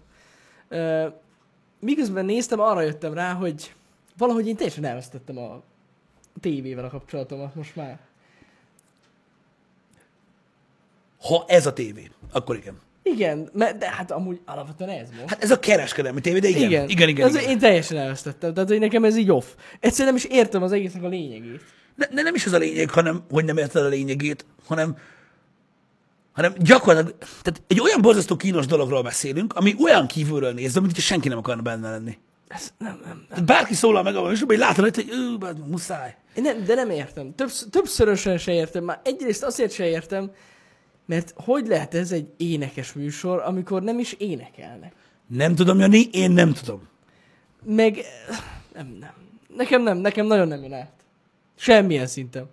[0.69, 1.07] Ö,
[1.81, 3.75] miközben néztem, arra jöttem rá, hogy
[4.16, 5.62] valahogy én teljesen elvesztettem a
[6.40, 7.99] tévével a kapcsolatomat most már.
[11.21, 12.81] Ha ez a tévé, akkor igen.
[13.03, 15.29] Igen, mert, de hát amúgy alapvetően ez most.
[15.29, 16.63] Hát ez a kereskedelmi tévé, de igen.
[16.63, 17.29] Igen, igen, igen.
[17.29, 17.51] Ez, igen.
[17.51, 19.45] Én teljesen elvesztettem, tehát hogy nekem ez így off.
[19.81, 21.61] Egyszerűen nem is értem az egésznek a lényegét.
[21.97, 24.97] De, de nem is az a lényeg, hanem, hogy nem érted a lényegét, hanem,
[26.33, 31.03] hanem gyakorlatilag, tehát egy olyan borzasztó kínos dologról beszélünk, ami olyan kívülről néz, mint hogy
[31.03, 32.19] senki nem akarna benne lenni.
[32.49, 33.27] Ez nem, nem, nem.
[33.29, 35.37] Tehát bárki szólal meg abban, és hogy látod, hogy ő,
[35.67, 36.17] muszáj.
[36.35, 37.35] Én nem, de nem értem.
[37.35, 38.85] Többsz, többszörösen se értem.
[38.85, 40.31] Már egyrészt azért se értem,
[41.11, 44.92] mert hogy lehet ez egy énekes műsor, amikor nem is énekelnek?
[45.27, 46.88] Nem tudom, Jani, én nem tudom.
[47.64, 48.05] Meg eh,
[48.75, 49.12] nem, nem.
[49.57, 50.92] Nekem nem, nekem nagyon nem jön át.
[51.57, 52.49] Semmilyen szinten.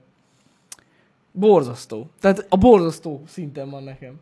[1.32, 2.10] Borzasztó.
[2.20, 4.14] Tehát a borzasztó szinten van nekem.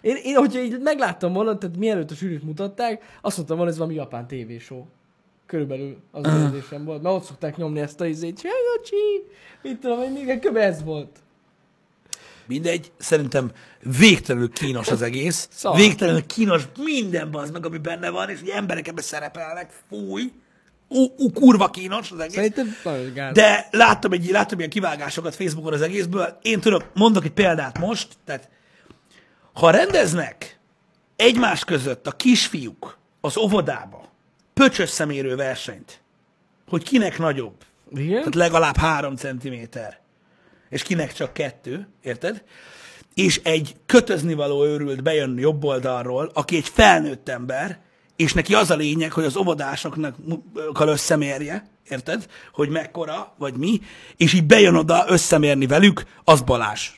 [0.00, 3.78] Én, én hogyha így megláttam volna, tehát mielőtt a sűrűt mutatták, azt mondtam volna, ez
[3.78, 4.84] valami japán tévéshow.
[5.46, 7.02] Körülbelül az az érzésem volt.
[7.02, 8.40] Mert ott szokták nyomni ezt a izét.
[8.40, 9.30] Csajocsi!
[9.62, 11.18] Mit tudom, hogy még ez volt.
[12.48, 13.50] Mindegy, szerintem
[13.98, 15.48] végtelenül kínos az egész.
[15.52, 15.76] Szar.
[15.76, 19.70] Végtelenül kínos minden az meg, ami benne van, és hogy emberek ebbe szerepelnek.
[19.88, 20.32] Fúj.
[20.88, 22.34] Ú, ú, kurva kínos az egész.
[22.34, 22.76] Szerintem.
[23.32, 26.38] De láttam, egy, láttam ilyen kivágásokat Facebookon az egészből.
[26.42, 28.48] Én tudok, mondok egy példát most, tehát
[29.52, 30.58] ha rendeznek
[31.16, 34.08] egymás között a kisfiúk az óvodába
[34.54, 36.00] pöcsös szemérő versenyt,
[36.68, 37.54] hogy kinek nagyobb,
[37.94, 38.18] Igen?
[38.18, 40.00] tehát legalább három centiméter,
[40.68, 42.42] és kinek csak kettő, érted?
[43.14, 47.78] És egy kötözni való őrült bejön jobb oldalról, aki egy felnőtt ember,
[48.16, 50.16] és neki az a lényeg, hogy az óvodásoknak
[50.78, 52.26] összemérje, érted?
[52.52, 53.80] Hogy mekkora, vagy mi,
[54.16, 56.90] és így bejön oda összemérni velük, az Balázs.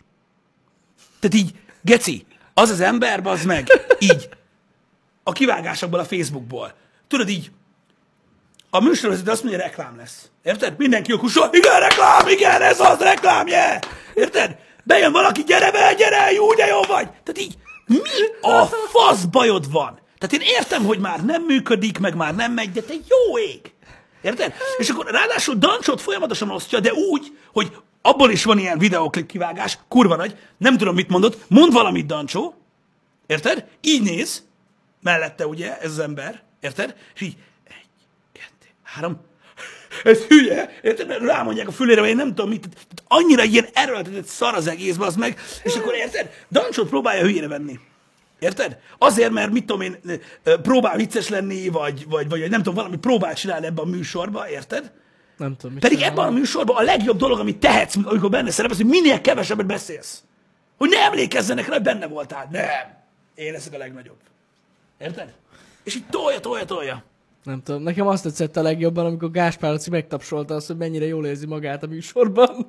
[1.21, 4.29] Tehát így, geci, az az ember, az meg, így,
[5.23, 6.73] a kivágásokból a Facebookból.
[7.09, 7.51] Tudod így,
[8.71, 10.29] a műsorvezető azt mondja, reklám lesz.
[10.43, 10.75] Érted?
[10.77, 13.81] Mindenki okusol, igen, reklám, igen, ez az reklám, yeah!
[14.15, 14.57] Érted?
[14.85, 17.09] Bejön valaki, gyere be, gyere, jó, de jó vagy.
[17.09, 17.55] Tehát így,
[17.87, 17.99] mi
[18.41, 20.01] a fasz bajod van?
[20.19, 23.73] Tehát én értem, hogy már nem működik, meg már nem megy, de te jó ég!
[24.23, 24.55] Érted?
[24.79, 29.79] És akkor ráadásul Dancsot folyamatosan osztja, de úgy, hogy abból is van ilyen videoklip kivágás,
[29.89, 32.55] kurva nagy, nem tudom, mit mondott, mond valamit, Dancsó,
[33.27, 33.67] érted?
[33.81, 34.45] Így néz,
[35.03, 36.97] mellette ugye ez az ember, érted?
[37.15, 37.37] És így,
[38.95, 39.21] három,
[40.05, 41.23] ez hülye, érted?
[41.23, 44.99] Rámondják a fülére, vagy én nem tudom mit, tehát annyira ilyen erőltetett szar az egész,
[44.99, 46.31] az meg, és akkor érted?
[46.51, 47.79] Dancsot próbálja hülyére venni.
[48.39, 48.79] Érted?
[48.99, 50.01] Azért, mert mit tudom én,
[50.63, 54.93] próbál vicces lenni, vagy, vagy, vagy nem tudom, valami próbál csinálni ebben a műsorban, érted?
[55.37, 56.13] Nem tudom, mit Pedig csinál.
[56.13, 60.23] ebben a műsorban a legjobb dolog, amit tehetsz, amikor benne szerepelsz, hogy minél kevesebbet beszélsz.
[60.79, 62.49] Hogy ne emlékezzenek rá, hogy benne voltál.
[62.51, 62.69] Nem.
[63.35, 64.19] Én leszek a legnagyobb.
[64.99, 65.35] Érted?
[65.83, 67.05] És így tolja, tolja, tolja.
[67.45, 71.27] Nem tudom, nekem azt tetszett a legjobban, amikor Gáspár Laci megtapsolta azt, hogy mennyire jól
[71.27, 72.67] érzi magát a műsorban.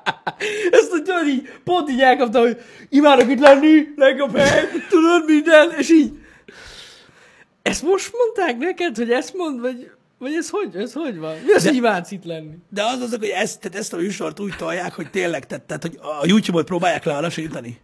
[0.70, 5.90] Ezt tudod így, pont így elkapta, hogy imádok itt lenni, legjobb hely, tudod minden, és
[5.90, 6.12] így.
[7.62, 11.36] Ezt most mondták neked, hogy ezt mond, vagy, vagy ez hogy, ez hogy van?
[11.46, 12.54] Mi az, De- imádsz itt lenni?
[12.68, 15.82] De az az, hogy ezt, tehát ezt a műsort úgy tolják, hogy tényleg, tehát, tehát
[15.82, 17.80] hogy a YouTube-ot próbálják lealasítani.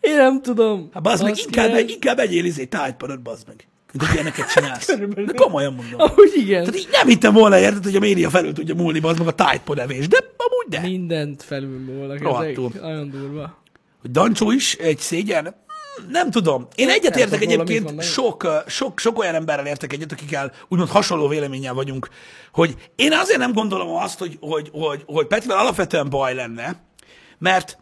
[0.00, 0.88] Én nem tudom.
[0.92, 3.66] Hát bazd meg, inkább, inkább egyél izé tájtpadot, bazd meg.
[3.96, 4.86] Mint hogy ilyeneket csinálsz.
[4.86, 5.34] Körülbelül.
[5.34, 6.00] Komolyan mondom.
[6.00, 6.64] Ahogy igen.
[6.64, 9.32] Tehát így nem hittem volna, érted, hogy a média felül tudja múlni, bazd meg a
[9.32, 10.08] tájtpod evés.
[10.08, 10.80] De amúgy de.
[10.80, 12.68] Mindent felülmúlnak Rohadtul.
[12.70, 12.82] ezek.
[12.82, 13.62] Nagyon durva.
[14.00, 15.54] hogy Dancsó is egy szégyen?
[16.10, 16.68] Nem tudom.
[16.74, 21.74] Én egyet értek egyébként, sok, sok, sok olyan emberrel értek egyet, akikkel úgymond hasonló véleménnyel
[21.74, 22.08] vagyunk,
[22.52, 26.82] hogy én azért nem gondolom azt, hogy, hogy, hogy, hogy Petivel alapvetően baj lenne,
[27.38, 27.78] mert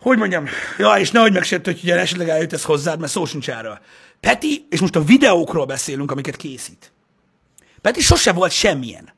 [0.00, 0.46] hogy mondjam,
[0.78, 3.78] ja, és nehogy megsértő, hogy esetleg eljut ez hozzád, mert szó sincs erről.
[4.20, 6.92] Peti, és most a videókról beszélünk, amiket készít.
[7.80, 9.16] Peti sose volt semmilyen.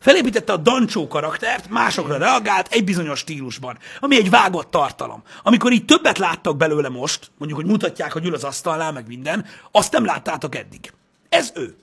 [0.00, 5.22] Felépítette a Dancsó karaktert, másokra reagált egy bizonyos stílusban, ami egy vágott tartalom.
[5.42, 9.46] Amikor így többet láttak belőle most, mondjuk, hogy mutatják, hogy ül az asztalnál, meg minden,
[9.70, 10.92] azt nem láttátok eddig.
[11.28, 11.76] Ez ő.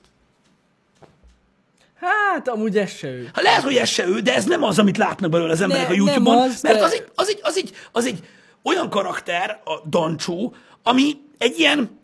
[2.00, 3.30] Hát, amúgy ez se ő.
[3.32, 5.88] Ha lehet, hogy ez se ő, de ez nem az, amit látnak belőle az emberek
[5.88, 8.26] Ne- a YouTube-on, az, mert de- az egy, az, egy, az, egy, az egy
[8.62, 12.00] olyan karakter, a Dancsó, ami egy ilyen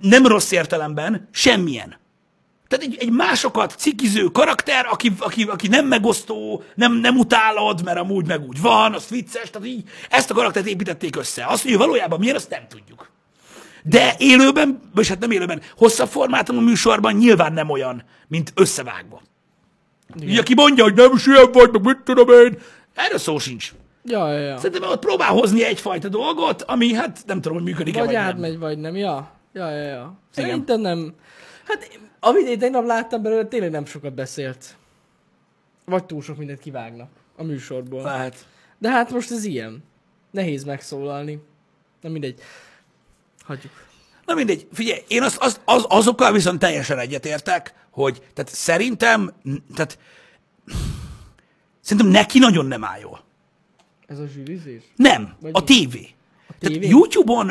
[0.00, 2.02] nem rossz értelemben semmilyen.
[2.68, 7.98] Tehát egy, egy másokat cikiző karakter, aki, aki, aki nem megosztó, nem, nem utálod, mert
[7.98, 11.44] amúgy meg úgy van, az vicces, tehát így ezt a karaktert építették össze.
[11.46, 13.10] Azt, hogy ő valójában milyen, azt nem tudjuk.
[13.82, 19.22] De élőben, vagy hát nem élőben, hosszabb formátumú műsorban nyilván nem olyan, mint összevágva.
[20.22, 22.58] Így, aki mondja, hogy nem ilyen vagy, meg mit tudom én,
[22.94, 23.72] erről szó sincs.
[24.04, 24.56] Ja, ja, ja.
[24.56, 28.24] Szerintem ott próbál hozni egyfajta dolgot, ami hát nem tudom, hogy működik-e, Vagy vagy nem.
[28.24, 28.96] átmegy, vagy nem.
[28.96, 29.82] Ja, ja, ja.
[29.82, 30.18] ja.
[30.30, 31.14] Szerintem nem.
[31.64, 34.76] Hát, amit én tegnap láttam belőle, tényleg nem sokat beszélt.
[35.84, 38.02] Vagy túl sok mindent kivágnak a műsorból.
[38.02, 38.46] Lehet.
[38.78, 39.84] De hát most ez ilyen.
[40.30, 41.42] Nehéz megszólalni.
[42.00, 42.40] Na mindegy.
[43.44, 43.72] Hagyjuk.
[44.26, 49.32] Na mindegy, figyelj, én azt, azt, az, azokkal viszont teljesen egyetértek, hogy tehát szerintem,
[49.74, 49.98] tehát
[51.80, 53.23] szerintem neki nagyon nem áll jól.
[54.14, 54.82] Ez a zsűrizés?
[54.96, 55.64] Nem, Vagy a mi?
[55.64, 55.88] tévé.
[56.58, 56.78] tévé?
[56.78, 57.48] Tehát YouTube-on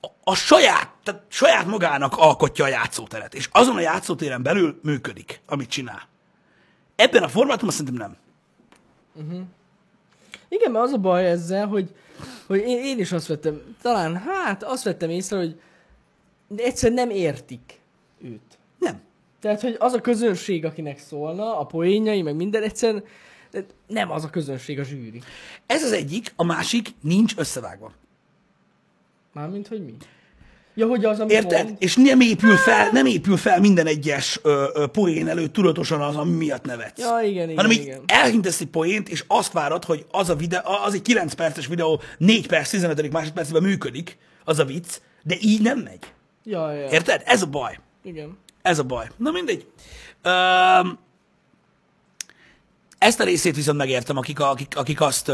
[0.00, 5.40] a, a saját, tehát saját magának alkotja a játszóteret, és azon a játszótéren belül működik,
[5.46, 6.08] amit csinál.
[6.96, 8.16] Ebben a formátumban szerintem nem.
[10.48, 11.94] Igen, mert az a baj ezzel, hogy,
[12.46, 15.60] hogy én, én is azt vettem, talán hát azt vettem észre, hogy
[16.56, 17.80] egyszerűen nem értik
[18.22, 18.58] őt.
[18.78, 19.00] Nem.
[19.40, 23.04] Tehát, hogy az a közönség, akinek szólna, a poénjai, meg minden, egyszerűen
[23.86, 25.22] nem az a közönség a zsűri.
[25.66, 27.92] Ez az egyik, a másik nincs összevágva.
[29.32, 29.96] Mármint, hogy mi?
[30.74, 31.64] Ja, hogy az, amit Érted?
[31.64, 31.76] mond.
[31.78, 36.16] És nem épül fel, nem épül fel minden egyes ö, ö, poén előtt tudatosan az,
[36.16, 37.00] ami miatt nevetsz.
[37.00, 38.02] Ja, igen, igen, hanem igen.
[38.06, 42.00] elhintesz egy poént, és azt várod, hogy az a videó, az egy 9 perces videó,
[42.18, 43.12] 4 perc, 15.
[43.12, 46.12] másodpercben működik, az a vicc, de így nem megy.
[46.44, 46.88] Ja, ja.
[46.88, 47.22] Érted?
[47.24, 47.78] Ez a baj.
[48.02, 48.38] Igen.
[48.62, 49.06] Ez a baj.
[49.16, 49.66] Na mindegy.
[50.22, 50.98] Öm,
[53.00, 55.32] ezt a részét viszont megértem, akik, akik, akik azt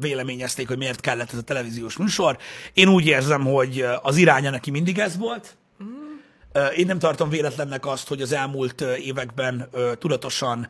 [0.00, 2.36] véleményezték, hogy miért kellett ez a televíziós műsor.
[2.72, 5.56] Én úgy érzem, hogy az iránya neki mindig ez volt.
[6.52, 10.68] Ö, Én nem tartom véletlennek azt, hogy az elmúlt években tudatosan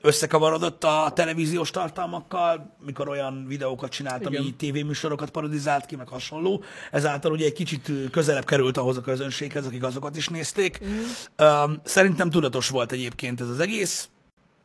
[0.00, 4.40] összekavarodott a televíziós tartalmakkal, mikor olyan videókat csinált, Igen.
[4.40, 6.62] ami tévéműsorokat parodizált ki, meg hasonló.
[6.90, 10.80] Ezáltal ugye egy kicsit közelebb került ahhoz a közönséghez, akik azokat is nézték.
[10.84, 11.72] Mm.
[11.84, 14.08] Szerintem tudatos volt egyébként ez az egész,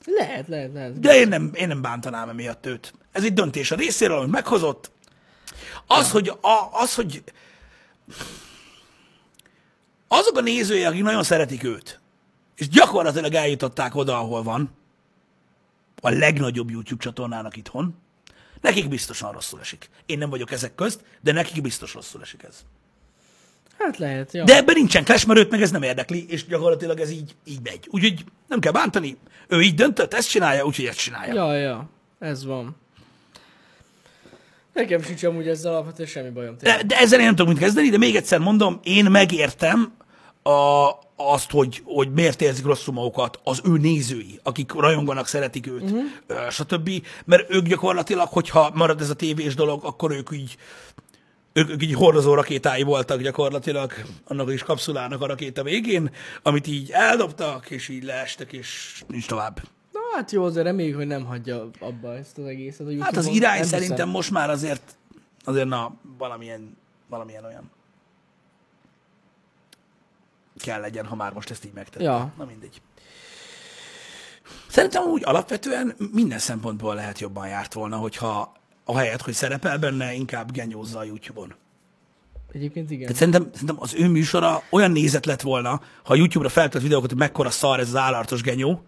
[0.06, 1.00] Lehet, lehet, lehet.
[1.00, 2.94] de én nem, én nem bántanám emiatt őt.
[3.12, 4.92] Ez egy döntés a részéről, amit meghozott.
[5.88, 7.24] Az, hogy, a, az, hogy
[10.08, 12.00] azok a nézői, akik nagyon szeretik őt,
[12.56, 14.72] és gyakorlatilag eljutották oda, ahol van,
[16.02, 17.96] a legnagyobb YouTube csatornának itthon,
[18.62, 19.90] nekik biztosan rosszul esik.
[20.06, 22.66] Én nem vagyok ezek közt, de nekik biztos rosszul esik ez.
[23.84, 24.44] Hát lehet, ja.
[24.44, 27.60] De ebben nincsen clash, mert őt meg ez nem érdekli, és gyakorlatilag ez így, így
[27.64, 27.88] megy.
[27.90, 29.18] Úgyhogy nem kell bántani,
[29.48, 31.34] ő így döntött, ezt csinálja, úgyhogy ezt csinálja.
[31.34, 32.76] Ja, ja, ez van.
[34.74, 36.58] Nekem sincs amúgy ezzel alapvetően semmi bajom.
[36.58, 36.80] tényleg.
[36.80, 39.94] De, de ezzel én nem tudok mit kezdeni, de még egyszer mondom, én megértem
[40.44, 45.82] a, azt, hogy, hogy miért érzik rosszul magukat az ő nézői, akik rajonganak, szeretik őt,
[45.82, 46.50] uh-huh.
[46.50, 46.90] stb.
[47.26, 50.58] Mert ők gyakorlatilag, hogyha marad ez a tévés dolog, akkor ők így
[51.54, 53.94] ők, ők így hordozó rakétái voltak gyakorlatilag
[54.26, 56.12] annak is kapszulának a rakéta végén,
[56.42, 59.62] amit így eldobtak, és így leestek, és nincs tovább.
[59.92, 62.88] Na hát jó, azért reméljük, hogy nem hagyja abba ezt az egészet.
[62.88, 64.10] A Hát az irány Nem szerintem hiszem.
[64.10, 64.98] most már azért,
[65.44, 66.78] azért na, valamilyen,
[67.10, 67.72] valamilyen olyan
[70.58, 72.04] kell legyen, ha már most ezt így megtette.
[72.04, 72.34] Ja.
[72.38, 72.82] Na mindegy.
[74.68, 78.54] Szerintem úgy alapvetően minden szempontból lehet jobban járt volna, hogyha
[78.86, 81.54] ahelyett, hogy szerepel benne, inkább genyózza a YouTube-on.
[82.52, 83.02] Egyébként igen.
[83.02, 85.70] Tehát szerintem, szerintem az ő műsora olyan nézet lett volna,
[86.04, 88.82] ha a YouTube-ra feltört videókat, hogy mekkora szar ez az állartos genyó,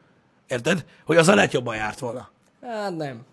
[0.47, 0.85] érted?
[1.05, 2.29] Hogy az a lehet jobban járt volna.
[2.61, 3.25] Hát nem.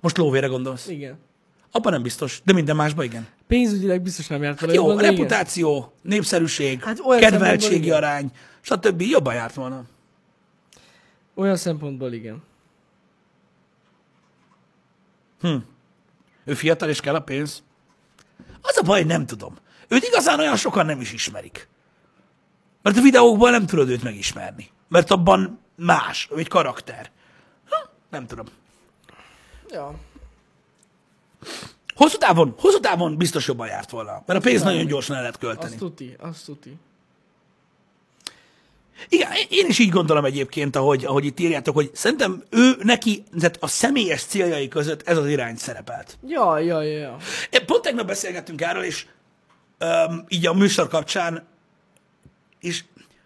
[0.00, 0.88] Most lóvére gondolsz?
[0.88, 1.18] Igen.
[1.70, 3.26] Abban nem biztos, de minden másban igen.
[3.46, 5.14] Pénzügyileg biztos nem járt vele Jó, jobban, de igen.
[5.16, 9.00] reputáció, népszerűség, Hát olyan kedveltségi arány, stb.
[9.00, 9.84] jobban járt volna.
[11.34, 12.42] Olyan szempontból igen.
[16.44, 17.62] Ő fiatal és kell a pénz.
[18.60, 19.56] Az a baj, nem tudom.
[19.88, 21.68] Őt igazán olyan sokan nem is ismerik.
[22.82, 24.70] Mert a videókból nem tudod őt megismerni.
[24.88, 27.10] Mert abban más, ő egy karakter.
[27.68, 28.46] Ha, nem tudom.
[29.70, 29.94] Ja.
[31.94, 34.22] Hosszú távon, hosszú távon biztos jobban járt volna.
[34.26, 35.70] Mert a pénz nagyon gyorsan el lehet költeni.
[35.70, 36.76] Azt tuti, azt tuti.
[39.08, 43.56] Igen, én is így gondolom egyébként, ahogy, ahogy itt írjátok, hogy szerintem ő neki, tehát
[43.60, 46.18] a személyes céljai között ez az irány szerepelt.
[46.26, 47.16] Ja, ja, ja,
[47.66, 49.06] Pont tegnap beszélgettünk erről, és
[49.80, 51.46] um, így a műsor kapcsán,
[52.60, 52.84] és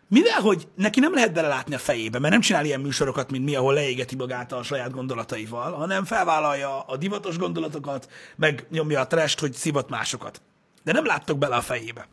[0.08, 3.54] mivel, hogy neki nem lehet belelátni a fejébe, mert nem csinál ilyen műsorokat, mint mi,
[3.56, 9.40] ahol leégeti magát a saját gondolataival, hanem felvállalja a divatos gondolatokat, meg nyomja a trest,
[9.40, 10.42] hogy szivat másokat.
[10.84, 12.08] De nem láttok bele a fejébe.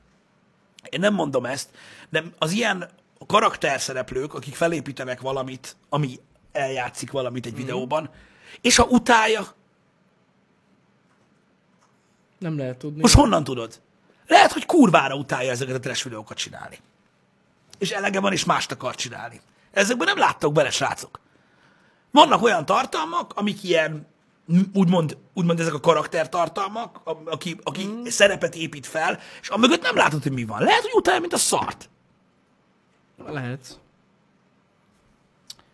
[0.90, 1.70] Én nem mondom ezt,
[2.10, 2.90] de az ilyen
[3.32, 6.20] karakterszereplők, akik felépítenek valamit, ami
[6.52, 8.10] eljátszik valamit egy videóban,
[8.62, 9.48] és ha utálja,
[12.40, 13.02] Nem lehet tudni.
[13.02, 13.82] most honnan tudod?
[14.28, 16.78] Lehet, hogy kurvára utálja ezeket a trash videókat csinálni.
[17.78, 19.42] És elege van, és mást akar csinálni.
[19.72, 21.20] Ezekben nem láttok bele, srácok.
[22.12, 24.08] Vannak olyan tartalmak, amik ilyen,
[24.74, 28.04] úgymond, úgymond ezek a karaktertartalmak, a- aki, aki mm.
[28.06, 30.64] szerepet épít fel, és amögött nem látod, hogy mi van.
[30.64, 31.90] Lehet, hogy utálja, mint a szart.
[33.28, 33.80] Lehet.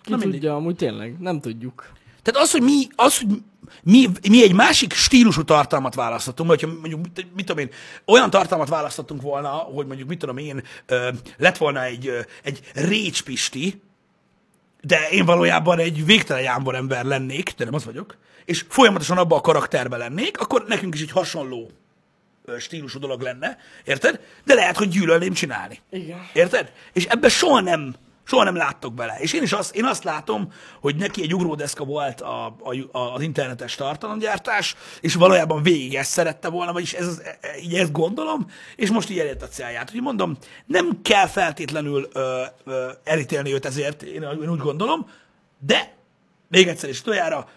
[0.02, 1.92] Ki Na tudja, amúgy tényleg, nem tudjuk.
[2.22, 3.42] Tehát az, hogy mi, az, hogy
[3.84, 7.70] mi, mi egy másik stílusú tartalmat választottunk, hogyha mondjuk, mit, mit tudom én,
[8.06, 12.60] olyan tartalmat választottunk volna, hogy mondjuk, mit tudom én, ö, lett volna egy, ö, egy
[12.74, 13.82] Récs Pisti,
[14.82, 19.36] de én valójában egy végtelen jámbor ember lennék, de nem az vagyok, és folyamatosan abba
[19.36, 21.72] a karakterbe lennék, akkor nekünk is egy hasonló
[22.58, 24.20] stílusú dolog lenne, érted?
[24.46, 25.80] De lehet, hogy gyűlölném csinálni.
[25.90, 26.30] Igen.
[26.34, 26.72] Érted?
[26.94, 29.16] És ebbe soha nem, soha nem láttok bele.
[29.20, 33.14] És én is azt, én azt látom, hogy neki egy ugródeszka volt a, a, a,
[33.14, 37.76] az internetes tartalomgyártás, és valójában végig ezt szerette volna, vagyis ez, az- e- e- így
[37.76, 39.84] ezt gondolom, és most így elért a célját.
[39.88, 45.10] Úgyhogy mondom, nem kell feltétlenül ö, ö, elítélni őt ezért, én, én úgy gondolom,
[45.60, 45.96] de
[46.50, 47.50] még egyszer is tojára,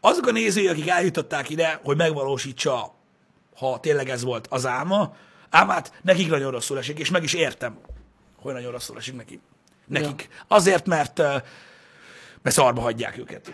[0.00, 2.93] azok a nézői, akik eljutották ide, hogy megvalósítsa,
[3.56, 5.16] ha tényleg ez volt az álma,
[5.50, 7.78] álmát, nekik nagyon rosszul esik, és meg is értem,
[8.36, 9.40] hogy nagyon rosszul esik neki.
[9.86, 10.28] Nekik.
[10.48, 11.18] Azért, mert,
[12.42, 13.52] mert szarba hagyják őket.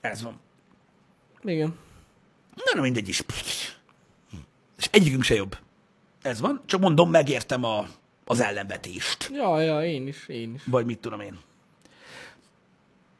[0.00, 0.40] Ez van.
[1.42, 1.78] Igen.
[2.54, 3.24] Na, na mindegy is.
[4.76, 5.58] És egyikünk se jobb.
[6.22, 6.62] Ez van.
[6.66, 7.86] Csak mondom, megértem a,
[8.24, 9.30] az ellenvetést.
[9.32, 10.62] Ja, ja, én is, én is.
[10.66, 11.38] Vagy mit tudom én.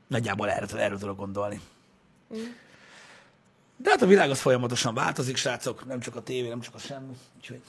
[0.07, 1.61] Nagyjából erre, erre tudok gondolni.
[3.77, 5.87] De hát a világ az folyamatosan változik, srácok.
[5.87, 7.13] Nem csak a tévé, nem csak a semmi.
[7.37, 7.61] Úgyhogy...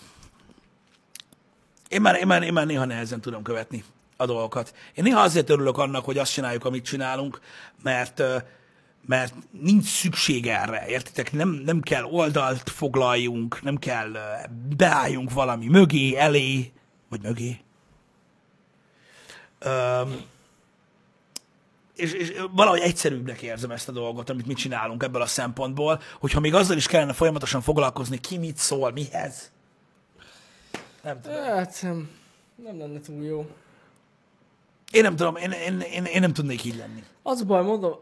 [1.90, 3.84] Én már, én, már, én már néha nehezen tudom követni
[4.18, 4.74] a dolgokat.
[4.94, 7.40] Én néha azért örülök annak, hogy azt csináljuk, amit csinálunk,
[7.84, 8.24] mert,
[9.06, 11.32] mert nincs szükség erre, értitek?
[11.32, 14.12] Nem, nem kell oldalt foglaljunk, nem kell
[14.78, 16.72] beálljunk valami mögé, elé,
[17.10, 17.60] vagy mögé.
[19.60, 20.26] Öm,
[21.96, 26.40] és, és valahogy egyszerűbbnek érzem ezt a dolgot, amit mi csinálunk ebből a szempontból, hogyha
[26.40, 29.52] még azzal is kellene folyamatosan foglalkozni, ki mit szól, mihez.
[31.04, 31.44] Nem tudom.
[31.44, 32.10] Hát, nem,
[32.64, 33.50] nem lenne túl jó.
[34.92, 37.04] Én nem tudom, én, én, én, én nem tudnék így lenni.
[37.24, 37.94] Az baj, mondom,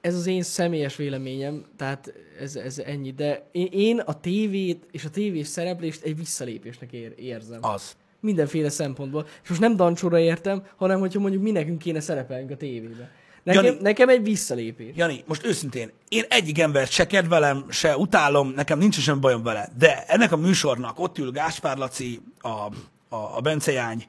[0.00, 5.04] ez az én személyes véleményem, tehát ez, ez ennyi, de én, én a tévét és
[5.04, 7.58] a tévés szereplést egy visszalépésnek ér, érzem.
[7.62, 7.96] Az.
[8.20, 9.26] Mindenféle szempontból.
[9.42, 13.10] És most nem dancsóra értem, hanem hogyha mondjuk mi nekünk kéne szerepelnünk a tévébe.
[13.42, 14.96] Nekem, Jani- nekem egy visszalépés.
[14.96, 19.68] Jani, most őszintén, én egyik embert se kedvelem, se utálom, nekem nincs sem bajom vele,
[19.78, 22.70] de ennek a műsornak ott ül Gáspár Laci, a, a,
[23.08, 24.04] a Bence Jány,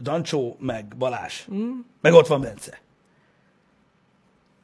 [0.00, 1.44] Dancsó, meg Balázs.
[1.52, 1.70] Mm.
[2.00, 2.80] Meg ott van Bence.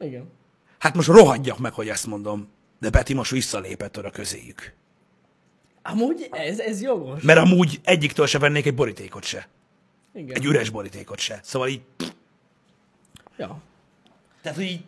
[0.01, 0.31] Igen.
[0.79, 2.49] Hát most rohadjak meg, hogy ezt mondom,
[2.81, 4.75] de Peti most visszalépett oda közéjük.
[5.83, 7.23] Amúgy ez, ez jogos.
[7.23, 9.49] Mert amúgy egyiktől se vennék egy borítékot se.
[10.15, 10.37] Igen.
[10.37, 11.41] Egy üres borítékot se.
[11.43, 11.83] Szóval így,
[13.37, 13.61] Ja.
[14.43, 14.85] Tehát hogy így,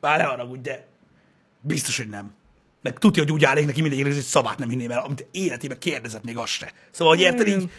[0.00, 0.86] bár ne haragudj, de
[1.60, 2.34] biztos, hogy nem.
[2.82, 6.24] Meg tudja, hogy úgy állnék neki mindegy, hogy szavát nem hinném el, amit életében kérdezett
[6.24, 6.72] még azt se.
[6.90, 7.60] Szóval, hogy érted Igen.
[7.60, 7.70] így,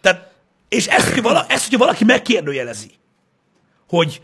[0.00, 0.32] tehát,
[0.68, 2.90] és ezt, hogyha, vala, ezt, hogyha valaki megkérdőjelezi,
[3.88, 4.22] hogy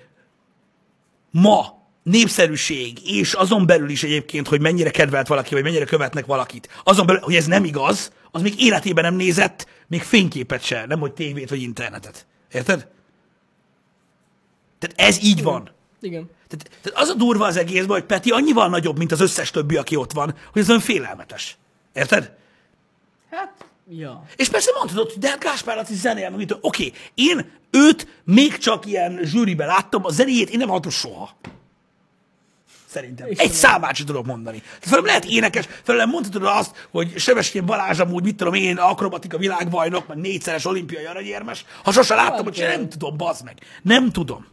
[1.30, 6.68] ma népszerűség, és azon belül is egyébként, hogy mennyire kedvelt valaki, vagy mennyire követnek valakit,
[6.84, 11.00] azon belül, hogy ez nem igaz, az még életében nem nézett, még fényképet se, nem
[11.00, 12.26] hogy tévét vagy internetet.
[12.52, 12.88] Érted?
[14.82, 15.70] Tehát ez így van.
[16.00, 16.30] Igen.
[16.48, 19.76] Tehát, tehát az a durva az egészben, hogy Peti annyival nagyobb, mint az összes többi,
[19.76, 21.56] aki ott van, hogy ez olyan félelmetes.
[21.92, 22.32] Érted?
[23.30, 24.24] Hát, ja.
[24.36, 28.22] És persze mondhatod, hogy de hát Gáspár Laci zenél, meg mit Oké, okay, én őt
[28.24, 31.30] még csak ilyen zsűriben láttam, a zenéjét én nem hallottam soha.
[32.86, 33.28] Szerintem.
[33.30, 33.50] Istenem.
[33.50, 34.58] Egy számát sem tudok mondani.
[34.58, 39.38] Tehát felem lehet énekes, felem mondhatod azt, hogy Sebestyén Balázs amúgy, mit tudom én, akrobatika
[39.38, 41.64] világbajnok, meg négyszeres olimpiai aranyérmes.
[41.84, 43.58] Ha sose láttam, hogy nem tudom, bazd meg.
[43.82, 44.46] Nem tudom.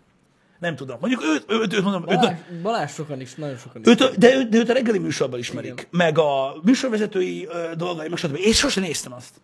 [0.60, 0.98] Nem tudom.
[1.00, 3.88] Mondjuk őt, őt, őt mondom, őt, Balázs, Balázs sokan is, nagyon sokan is.
[3.88, 5.86] Őt, de, őt, de őt a reggeli műsorban ismerik, Igen.
[5.92, 8.36] meg a műsorvezetői ö, dolgai, meg stb.
[8.36, 9.42] Én sose néztem azt.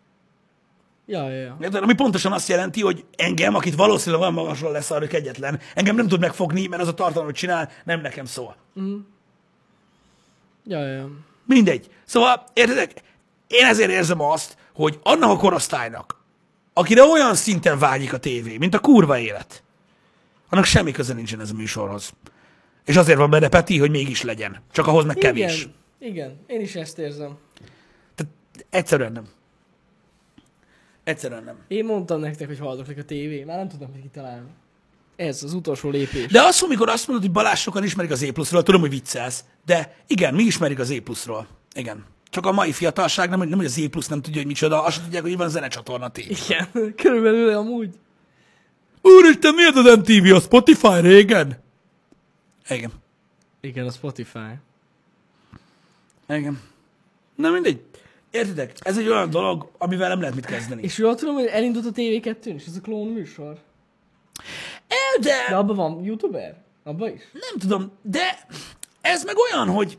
[1.05, 1.57] Ja, ja, ja.
[1.61, 1.83] Érted?
[1.83, 6.07] Ami pontosan azt jelenti, hogy engem, akit valószínűleg olyan magasról lesz arra egyetlen, engem nem
[6.07, 8.55] tud megfogni, mert az a tartalom, hogy csinál, nem nekem szól.
[10.65, 11.09] Ja, ja, ja.
[11.45, 11.89] Mindegy.
[12.05, 12.91] Szóval, értedek?
[13.47, 16.23] Én ezért érzem azt, hogy annak a korosztálynak,
[16.73, 19.63] akire olyan szinten vágyik a tévé, mint a kurva élet,
[20.49, 22.13] annak semmi köze nincsen ez a műsorhoz.
[22.85, 24.61] És azért van benne Peti, hogy mégis legyen.
[24.71, 25.61] Csak ahhoz meg kevés.
[25.61, 27.37] Igen, igen, én is ezt érzem.
[28.15, 28.33] Tehát
[28.69, 29.27] egyszerűen nem.
[31.03, 31.55] Egyszerűen nem.
[31.67, 34.47] Én mondtam nektek, hogy haldoklak a tévé, már nem tudnak mit kitalálni.
[35.15, 36.25] Ez az utolsó lépés.
[36.25, 39.95] De azt, amikor azt mondod, hogy Balázs sokan ismerik az E+-ról, tudom, hogy viccelsz, de
[40.07, 41.47] igen, mi ismerik az E+-ról.
[41.75, 42.05] Igen.
[42.29, 45.21] Csak a mai fiatalság nem, nem hogy az E+, nem tudja, hogy micsoda, azt tudják,
[45.21, 46.35] hogy van zenecsatorna tévé.
[46.45, 47.89] Igen, körülbelül amúgy.
[49.05, 51.63] Úristen, miért az MTV a Spotify régen?
[52.69, 52.91] Igen.
[53.61, 54.53] Igen, a Spotify.
[56.27, 56.61] Igen.
[57.35, 57.83] Na mindegy.
[58.31, 58.71] Értitek?
[58.79, 60.81] Ez egy olyan dolog, amivel nem lehet mit kezdeni.
[60.83, 63.57] És jól tudom, hogy elindult a TV2-n is, ez a klón műsor.
[64.87, 65.45] El, de...
[65.49, 66.57] De abban van youtuber?
[66.83, 67.21] Abban is?
[67.33, 68.47] Nem tudom, de
[69.01, 69.97] ez meg olyan, hogy,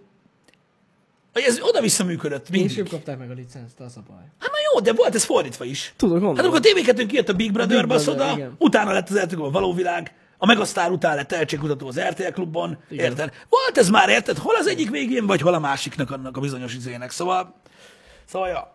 [1.32, 2.68] hogy ez oda-vissza működött mindig.
[2.68, 4.24] Később kapták meg a licenzt, az a baj.
[4.38, 5.92] Hát jó, de volt ez fordítva is.
[5.96, 6.52] Tudod, Hát gondolom.
[6.54, 8.54] amikor a TV2 kijött a Big Brother, Big Big Brother, oda, igen.
[8.58, 12.78] utána lett az RTL a való világ, a Megasztár után lett tehetségkutató az RTL klubban,
[12.88, 13.04] Igen.
[13.04, 13.32] érted?
[13.48, 14.38] Volt ez már, érted?
[14.38, 17.10] Hol az egyik végén, vagy hol a másiknak annak a bizonyos izének.
[17.10, 17.54] Szóval,
[18.24, 18.74] szóval ja.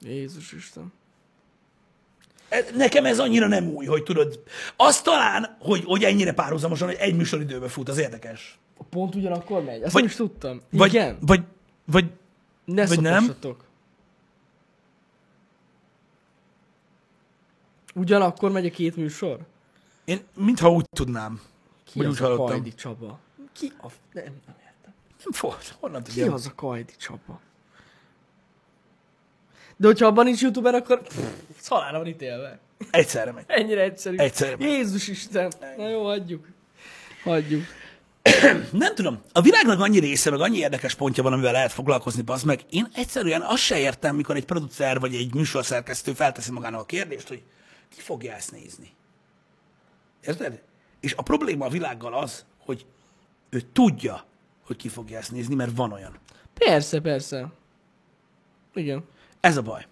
[0.00, 0.92] Jézus Isten.
[2.76, 4.42] Nekem ez annyira nem új, hogy tudod.
[4.76, 8.58] Az talán, hogy, hogy ennyire párhuzamosan, hogy egy műsoridőbe fut, az érdekes.
[8.90, 9.82] Pont ugyanakkor megy?
[9.82, 10.60] Azt Vagy- nem is tudtam.
[10.70, 11.18] Vagy, Igen?
[11.20, 11.40] vagy,
[11.86, 12.04] vagy
[12.64, 13.36] Ne vagy nem?
[17.94, 19.38] Ugyanakkor megy a két műsor?
[20.08, 21.40] én mintha úgy tudnám.
[21.84, 22.46] Ki az úgy a hallottam.
[22.46, 23.18] Kajdi Csaba?
[23.52, 23.86] Ki a...
[24.12, 24.94] Nem, nem értem.
[25.24, 25.76] Nem volt.
[25.80, 26.32] Honnan Ki tudjam?
[26.32, 27.40] az a Kajdi Csaba?
[29.76, 31.16] De hogyha abban nincs youtuber, akkor pff,
[31.60, 32.58] szalára van ítélve.
[32.90, 33.44] Egyszerre megy.
[33.46, 34.16] Ennyire egyszerű.
[34.16, 34.66] Egyszerre megy.
[34.66, 35.52] Jézus Isten.
[35.76, 36.48] Na jó, hagyjuk.
[37.24, 37.64] Hagyjuk.
[38.72, 39.22] Nem tudom.
[39.32, 42.60] A világnak annyi része, meg annyi érdekes pontja van, amivel lehet foglalkozni, az meg.
[42.70, 47.28] Én egyszerűen azt se értem, mikor egy producer vagy egy műsorszerkesztő felteszi magának a kérdést,
[47.28, 47.42] hogy
[47.88, 48.94] ki fogja ezt nézni.
[50.20, 50.62] Érted?
[51.00, 52.86] És a probléma a világgal az, hogy
[53.50, 54.24] ő tudja,
[54.66, 56.18] hogy ki fogja ezt nézni, mert van olyan.
[56.54, 57.52] Persze, persze.
[58.74, 59.04] Igen.
[59.40, 59.86] Ez a baj.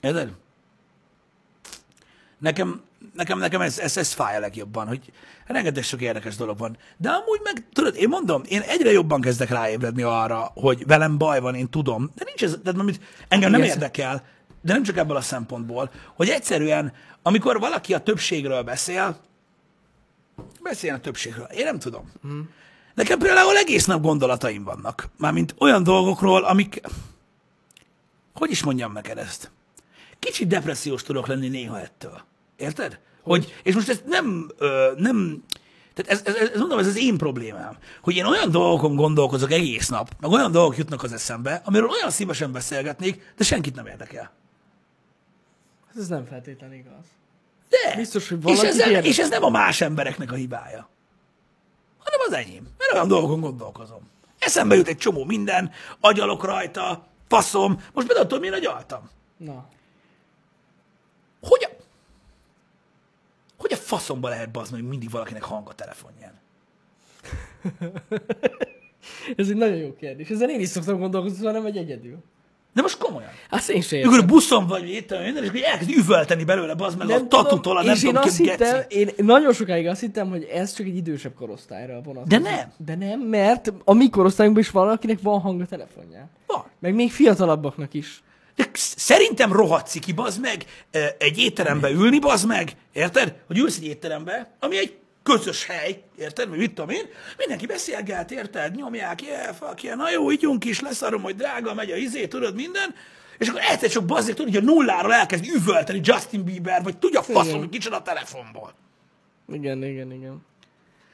[0.00, 0.32] Érted?
[2.38, 2.82] Nekem,
[3.14, 5.12] nekem, nekem ez, ez, ez fáj a legjobban, hogy
[5.46, 6.76] rengeteg sok érdekes dolog van.
[6.96, 11.40] De amúgy meg, tudod, én mondom, én egyre jobban kezdek ráébredni arra, hogy velem baj
[11.40, 13.72] van, én tudom, de nincs ez, tehát amit engem nem Igen.
[13.72, 14.24] érdekel,
[14.62, 16.92] de nem csak ebből a szempontból, hogy egyszerűen,
[17.22, 19.20] amikor valaki a többségről beszél,
[20.62, 21.44] beszéljen a többségről.
[21.44, 22.12] Én nem tudom.
[22.22, 22.48] Hmm.
[22.94, 25.08] Nekem például egész nap gondolataim vannak.
[25.18, 26.80] Mármint olyan dolgokról, amik...
[28.34, 29.50] Hogy is mondjam neked ezt?
[30.18, 32.20] Kicsit depressziós tudok lenni néha ettől.
[32.56, 33.00] Érted?
[33.22, 35.44] Hogy, és most ezt nem, ö, nem
[35.94, 39.88] Tehát ez, ez, ez, mondom, ez az én problémám, hogy én olyan dolgokon gondolkozok egész
[39.88, 44.32] nap, meg olyan dolgok jutnak az eszembe, amiről olyan szívesen beszélgetnék, de senkit nem érdekel.
[45.92, 47.04] Hát ez nem feltétlenül igaz.
[47.68, 47.96] De!
[47.96, 49.04] Biztos, hogy és, valakit ez, érdekel.
[49.04, 50.88] és ez nem a más embereknek a hibája,
[51.98, 52.68] hanem az enyém.
[52.78, 54.10] Mert olyan dolgokon gondolkozom.
[54.38, 55.70] Eszembe jut egy csomó minden,
[56.00, 57.82] agyalok rajta, faszom.
[57.92, 59.10] Most például tudom, milyen agyaltam.
[59.36, 59.68] Na.
[61.40, 61.82] Hogy a,
[63.58, 66.40] hogy a faszomba lehet bazni, hogy mindig valakinek hang a telefonján?
[69.36, 70.28] Ez egy nagyon jó kérdés.
[70.28, 72.22] Ezen én is szoktam gondolkozni, szóval nem vagy egyedül.
[72.74, 73.30] De most komolyan.
[73.50, 77.26] Azt én sem Mikor buszon vagy, minden, és akkor elkezd üvölteni belőle, bazd meg a
[77.26, 80.44] tatutól, a nem és én tudom azt ki, hittem, én nagyon sokáig azt hittem, hogy
[80.44, 82.42] ez csak egy idősebb korosztályra vonatkozik.
[82.42, 82.72] De nem.
[82.76, 86.30] De nem, mert a mi korosztályunkban is van, akinek van hang a telefonján.
[86.46, 86.64] Van.
[86.78, 88.22] Meg még fiatalabbaknak is.
[88.56, 90.64] De sz- szerintem rohadt ciki, bazd meg,
[91.18, 93.34] egy étterembe ülni, bazd meg, érted?
[93.46, 96.48] Hogy ülsz egy étterembe, ami egy közös hely, érted?
[96.48, 97.04] Vagy mit tudom én,
[97.38, 98.74] mindenki beszélget, érted?
[98.74, 102.54] Nyomják, yeah, fuck yeah, na jó, ígyunk is, leszarom, hogy drága, megy a izé, tudod
[102.54, 102.94] minden,
[103.38, 107.22] és akkor egyszer csak bazzeg, tudod, hogy a nulláról elkezd üvölteni Justin Bieber, vagy tudja
[107.22, 108.72] faszom, hogy kicsoda a telefonból.
[109.52, 110.44] Igen, igen, igen.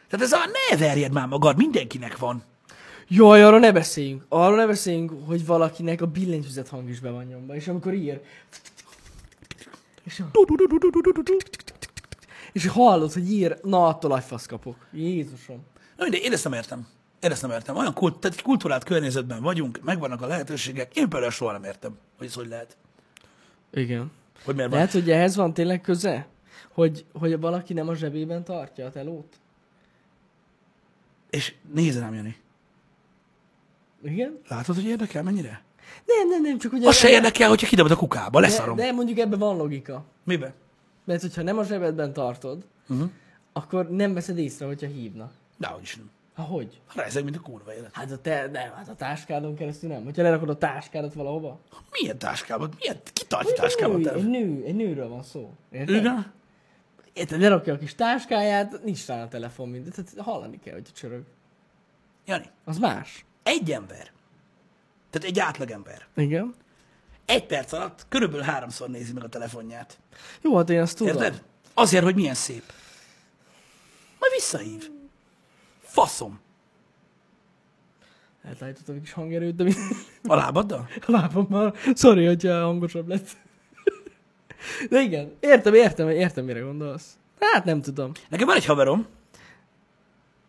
[0.08, 2.42] Tehát ez a ne verjed már magad, mindenkinek van.
[3.08, 4.24] Jaj, arra ne beszéljünk.
[4.28, 7.54] Arra ne beszéljünk, hogy valakinek a billentyűzet hang is be van nyomva.
[7.54, 8.20] És amikor ír...
[10.04, 10.22] És,
[12.58, 14.76] és hallod, hogy ír, na attól agyfasz kapok.
[14.92, 15.64] Jézusom.
[15.96, 16.86] Na, de én ezt nem értem.
[17.20, 17.76] Én ezt nem értem.
[17.76, 20.96] Olyan kult, tehát egy kultúrált környezetben vagyunk, megvannak a lehetőségek.
[20.96, 22.76] Én például soha nem értem, hogy ez hogy lehet.
[23.72, 24.10] Igen.
[24.44, 24.78] Hogy miért van.
[24.78, 26.26] Lehet, hogy ehhez van tényleg köze?
[26.72, 29.36] Hogy, hogy valaki nem a zsebében tartja a telót?
[31.30, 32.36] És nézd rám, Jani.
[34.02, 34.38] Igen?
[34.48, 35.62] Látod, hogy érdekel mennyire?
[36.06, 36.84] Nem, nem, nem, csak hogy...
[36.84, 38.76] Az se érdekel, hogyha kidobod a kukába, de, leszarom.
[38.76, 40.04] de mondjuk ebben van logika.
[40.24, 40.54] Miben?
[41.08, 43.10] Mert hogyha nem a zsebedben tartod, Uh-huh.
[43.52, 45.32] akkor nem veszed észre, hogyha hívnak.
[45.58, 46.10] Dehogy is nem.
[46.34, 46.80] Ha hogy?
[46.86, 47.90] Ha ezek, mint a kurva élet.
[47.94, 50.04] Hát a, te, nem, hát a táskádon keresztül nem.
[50.04, 51.60] Hogyha lerakod a táskádat valahova.
[52.00, 52.70] Milyen táskában?
[52.78, 52.96] Milyen?
[53.12, 53.86] Ki tartja te?
[53.86, 55.50] nő, egy nő, egy nőről van szó.
[55.70, 55.94] Érted?
[55.96, 56.32] Igen?
[57.12, 59.92] Érted, lerakja a kis táskáját, nincs rá a telefon minden.
[59.92, 61.22] Tehát hallani kell, hogy csörög.
[62.26, 63.24] Jani, Az más.
[63.42, 64.10] egy ember,
[65.10, 66.54] tehát egy átlagember, Igen.
[67.28, 69.98] Egy perc alatt körülbelül háromszor nézi meg a telefonját.
[70.42, 71.14] Jó, hát én azt tudom.
[71.14, 71.42] Érted?
[71.74, 72.62] Azért, hogy milyen szép.
[74.18, 74.90] Majd visszahív.
[75.80, 76.40] Faszom.
[78.42, 79.72] Eltállítottam egy kis hangerőt, de mi...
[80.24, 80.88] A lábaddal?
[81.06, 81.74] a lábammal.
[81.94, 83.28] Sorry, hogyha hangosabb lett.
[84.90, 87.18] De igen, értem, értem, értem, mire gondolsz.
[87.40, 88.12] Hát nem tudom.
[88.28, 89.06] Nekem van egy haverom,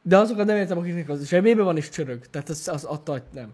[0.02, 2.28] De azokat nem értem, akiknek az zsebében van és csörög.
[2.30, 3.54] Tehát az, az attól nem.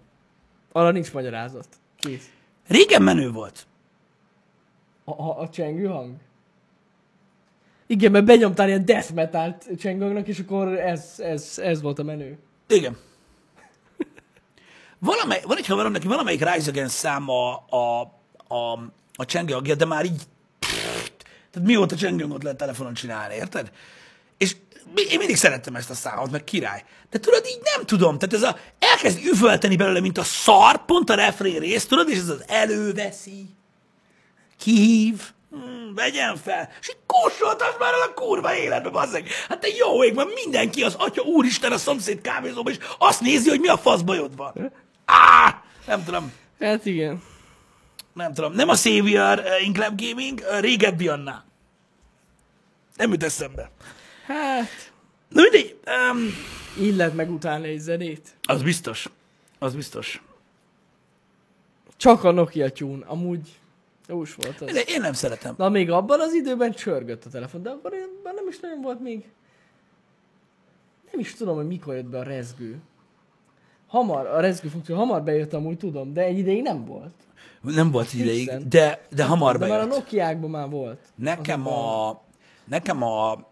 [0.71, 1.67] Arra nincs magyarázat.
[1.99, 2.29] Kész.
[2.67, 3.67] Régen menő volt.
[5.03, 6.15] A, a, a csengő hang?
[7.87, 12.37] Igen, mert benyomtál ilyen death metal csengőnek, és akkor ez, ez, ez volt a menő.
[12.67, 12.97] Igen.
[14.99, 18.01] Valamely, van egy haverom, neki valamelyik Rise Against szám a, a,
[18.47, 18.73] a,
[19.13, 20.21] a csengő agja, de már így...
[21.51, 23.71] Tehát mióta csengőngot lehet telefonon csinálni, érted?
[25.09, 26.83] Én mindig szerettem ezt a számot, meg király.
[27.09, 28.17] De tudod, így nem tudom.
[28.17, 32.17] Tehát ez a, elkezd üvölteni belőle, mint a szar, pont a refrén rész, tudod, és
[32.17, 33.45] ez az előveszi,
[34.59, 35.21] kihív,
[35.51, 36.97] hmm, vegyen fel, és így
[37.79, 39.27] már el a kurva életbe, bazzeg.
[39.49, 43.49] Hát te jó ég, van mindenki az atya úristen a szomszéd kávézóban, és azt nézi,
[43.49, 44.71] hogy mi a fasz bajod van.
[45.05, 47.23] Á, nem tudom, Hát igen.
[48.13, 48.53] nem tudom.
[48.53, 51.45] Nem a Savior uh, Inclab Gaming, uh, régebbi annál.
[52.95, 53.71] Nem jut eszembe.
[54.25, 54.91] Hát,
[55.29, 55.79] Na mindegy,
[56.11, 56.27] um,
[56.85, 58.35] illet meg utálni egy zenét.
[58.43, 59.09] az biztos.
[59.59, 60.23] Az biztos.
[61.97, 63.59] Csak a Nokia tune, amúgy
[64.07, 64.73] jós volt az.
[64.73, 65.53] De én nem szeretem.
[65.57, 67.91] Na még abban az időben csörgött a telefon, de abban,
[68.23, 69.23] nem is nagyon volt még...
[71.11, 72.77] Nem is tudom, hogy mikor jött be a rezgő.
[73.87, 77.13] Hamar, a rezgő funkció hamar bejött amúgy tudom, de egy ideig nem volt.
[77.61, 79.97] Nem volt ideig, Hiszen- de, de hamar de már a bejött.
[79.97, 80.99] Nokiákban már volt.
[81.15, 82.21] Nekem a,
[82.65, 83.47] nekem a,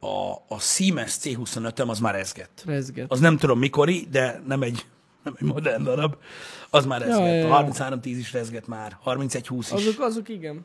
[0.00, 2.62] a, a Siemens C25-öm az már rezgett.
[2.66, 3.10] Rezgett.
[3.10, 4.86] Az nem tudom mikori, de nem egy,
[5.22, 6.16] nem egy modern darab.
[6.70, 7.18] Az már rezgett.
[7.18, 7.46] Ja, ja, ja.
[7.46, 8.98] A 3310 is rezgett már.
[9.02, 9.86] 3120 is.
[9.86, 10.64] Azok, azok igen.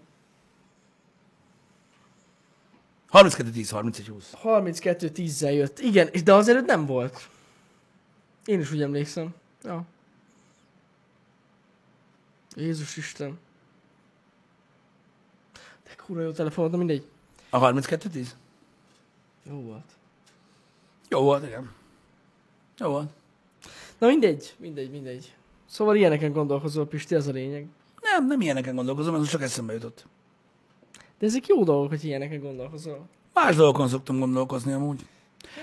[3.09, 4.33] 3210, 3120.
[4.33, 5.79] 32 10 jött.
[5.79, 7.29] Igen, de azért nem volt.
[8.45, 9.33] Én is úgy emlékszem.
[9.63, 9.83] Ja.
[12.55, 13.39] Jézus Isten.
[15.83, 17.05] De kurva jó telefon volt, na mindegy.
[17.49, 18.35] A 3210?
[19.49, 19.91] Jó volt.
[21.09, 21.71] Jó volt, igen.
[22.77, 23.09] Jó volt.
[23.97, 25.35] Na mindegy, mindegy, mindegy.
[25.65, 27.67] Szóval ilyeneken gondolkozol, Pisti, ez a lényeg.
[28.01, 30.05] Nem, nem ilyeneken gondolkozom, ez csak eszembe jutott.
[31.19, 33.07] De ezek jó dolgok, hogy ilyeneken gondolkozol.
[33.33, 35.05] Más dolgokon szoktam gondolkozni amúgy.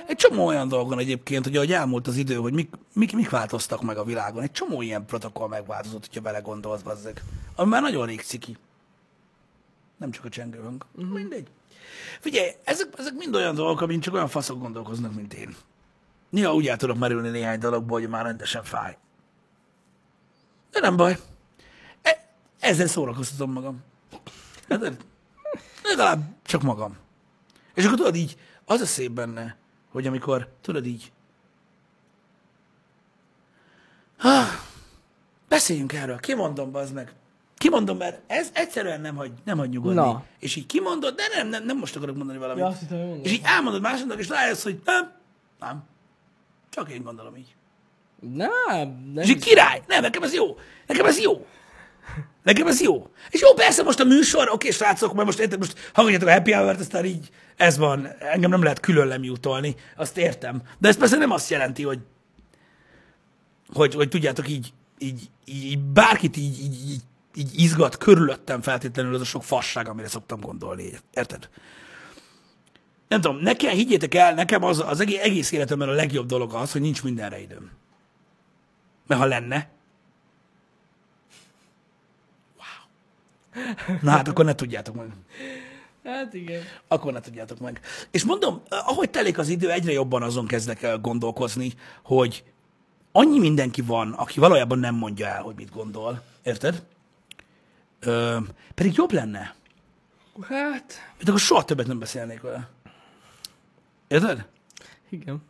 [0.06, 3.82] Egy csomó olyan dolgon egyébként, hogy ahogy elmúlt az idő, hogy mik, mik, mik változtak
[3.82, 4.42] meg a világon.
[4.42, 7.22] Egy csomó ilyen protokoll megváltozott, hogyha belegondolsz, bazzeg.
[7.54, 8.56] Ami már nagyon rég ciki.
[9.96, 10.84] Nem csak a csengőhöng.
[10.94, 11.14] Uh-huh.
[11.14, 11.48] Mindegy.
[12.20, 15.56] Figyelj, ezek, ezek mind olyan dolgok, amin csak olyan faszok gondolkoznak, mint én.
[16.30, 18.96] Néha úgy el tudok merülni néhány dologból, hogy már rendesen fáj.
[20.70, 21.18] De nem baj.
[22.02, 22.28] E-
[22.60, 23.84] ezzel szórakoztatom magam.
[24.68, 24.92] Hát,
[25.82, 26.96] legalább csak magam.
[27.74, 29.56] És akkor tudod így, az a szép benne,
[29.90, 31.12] hogy amikor, tudod így,
[34.16, 34.44] ha,
[35.48, 37.12] beszéljünk erről, kimondom, bazd meg.
[37.58, 40.00] Kimondom, mert ez egyszerűen nem hagy, nem hagy nyugodni.
[40.00, 40.24] Na.
[40.38, 42.62] És így kimondod, de nem, nem, nem most akarok mondani valamit.
[42.62, 45.12] Ja, azt hittem, és így elmondod másodnak, és rájössz, hogy nem,
[45.60, 45.84] nem.
[46.70, 47.54] Csak én gondolom így.
[48.20, 48.50] Nem,
[49.14, 49.24] nem.
[49.24, 50.56] És így király, nem, nekem ez jó.
[50.86, 51.46] Nekem ez jó.
[52.42, 53.10] Nekem ez jó.
[53.30, 56.52] És jó, persze most a műsor, oké, srácok, mert most érted, most hallgatjátok a happy
[56.52, 60.62] hour-t, aztán így ez van, engem nem lehet külön lemjutolni, azt értem.
[60.78, 61.98] De ez persze nem azt jelenti, hogy,
[63.72, 67.00] hogy, hogy tudjátok, így, így, így bárkit így, így, így,
[67.34, 70.90] így izgat körülöttem feltétlenül az a sok fasság, amire szoktam gondolni.
[71.14, 71.48] Érted?
[73.08, 76.72] Nem tudom, nekem, higgyétek el, nekem az, az egész, egész életemben a legjobb dolog az,
[76.72, 77.70] hogy nincs mindenre időm.
[79.06, 79.68] Mert ha lenne,
[84.02, 85.06] Na hát akkor ne tudjátok meg.
[86.04, 86.62] Hát igen.
[86.88, 87.80] Akkor ne tudjátok meg.
[88.10, 91.72] És mondom, ahogy telik az idő, egyre jobban azon kezdek el gondolkozni,
[92.02, 92.44] hogy
[93.12, 96.22] annyi mindenki van, aki valójában nem mondja el, hogy mit gondol.
[96.42, 96.82] Érted?
[98.00, 98.36] Ö,
[98.74, 99.54] pedig jobb lenne.
[100.40, 102.68] Hát, Mint akkor soha többet nem beszélnék vele.
[104.08, 104.46] Érted?
[105.08, 105.42] igen.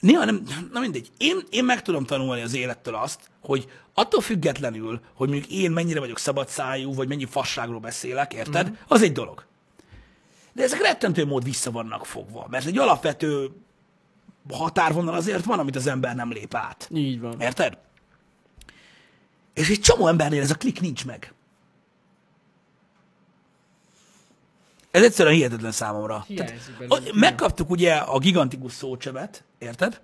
[0.00, 1.10] Néha nem, na mindegy.
[1.16, 6.00] Én, én meg tudom tanulni az élettől azt, hogy attól függetlenül, hogy mondjuk én mennyire
[6.00, 8.70] vagyok szabadszájú, vagy mennyi fasságról beszélek, érted?
[8.70, 8.72] Mm.
[8.88, 9.44] Az egy dolog.
[10.52, 13.50] De ezek rettentő mód vissza vannak fogva, mert egy alapvető
[14.50, 16.88] határvonal azért van, amit az ember nem lép át.
[16.94, 17.40] Így van.
[17.40, 17.78] Érted?
[19.56, 21.32] És egy csomó embernél ez a klik nincs meg.
[24.90, 26.24] Ez egyszerűen hihetetlen számomra.
[26.26, 26.76] Hiányzik.
[26.88, 30.00] Tehát, megkaptuk ugye a gigantikus szócsövet, érted?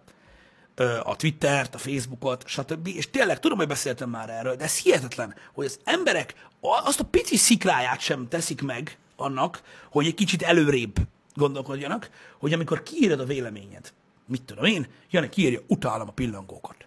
[1.03, 2.87] A Twittert, a Facebookot, stb.
[2.87, 7.05] És tényleg tudom, hogy beszéltem már erről, de ez hihetetlen, hogy az emberek azt a
[7.05, 10.97] pici szikláját sem teszik meg annak, hogy egy kicsit előrébb
[11.35, 13.93] gondolkodjanak, hogy amikor kiírod a véleményed,
[14.27, 16.87] mit tudom én, Jani kiírja, utálom a pillangókat.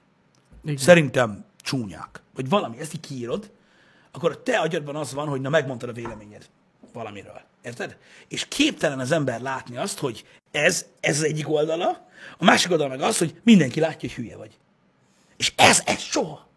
[0.63, 0.78] Igen.
[0.78, 2.22] Szerintem csúnyák.
[2.36, 3.51] Vagy valami, ezt így kiírod,
[4.11, 6.49] akkor a te agyadban az van, hogy na megmondtad a véleményed
[6.93, 7.41] valamiről.
[7.61, 7.97] Érted?
[8.28, 12.07] És képtelen az ember látni azt, hogy ez, ez az egyik oldala,
[12.38, 14.57] a másik oldala meg az, hogy mindenki látja, hogy hülye vagy.
[15.38, 16.47] És ez, ez soha.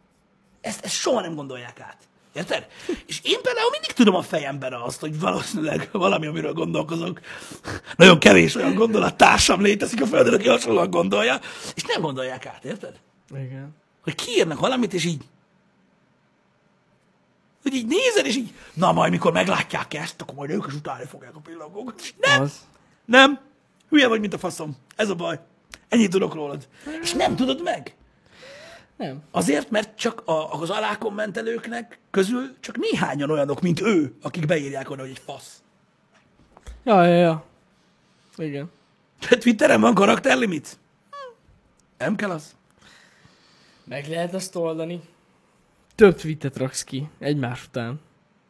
[0.60, 1.96] Ezt, ezt soha nem gondolják át.
[2.32, 2.66] Érted?
[3.06, 7.20] És én például mindig tudom a fejemben azt, hogy valószínűleg valami, amiről gondolkozok,
[7.96, 11.40] nagyon kevés olyan gondolattársam létezik a Földön, aki hasonlóan gondolja,
[11.74, 12.98] és nem gondolják át, érted?
[13.30, 13.76] Igen.
[14.08, 15.24] Hogy kiírnak valamit, és így
[17.62, 21.04] hogy így nézed, és így, na majd, mikor meglátják ezt, akkor majd ők is utálni
[21.04, 22.00] fogják a pillangókat.
[22.00, 22.66] És nem, Az.
[23.04, 23.40] nem,
[23.88, 24.76] hülye vagy, mint a faszom.
[24.96, 25.38] Ez a baj.
[25.88, 26.68] Ennyit tudok rólad.
[27.00, 27.94] És nem tudod meg.
[28.96, 29.22] Nem.
[29.30, 34.90] Azért, mert csak a, az alá kommentelőknek közül csak néhányan olyanok, mint ő, akik beírják
[34.90, 35.62] oda, hogy egy fasz.
[36.84, 37.44] Ja, ja, ja.
[38.36, 38.70] Igen.
[39.40, 40.78] Twitteren van karakterlimit?
[41.10, 41.34] Hm.
[41.98, 42.56] Nem kell az.
[43.88, 45.00] Meg lehet azt oldani.
[45.94, 48.00] Több tweetet raksz ki egymás után.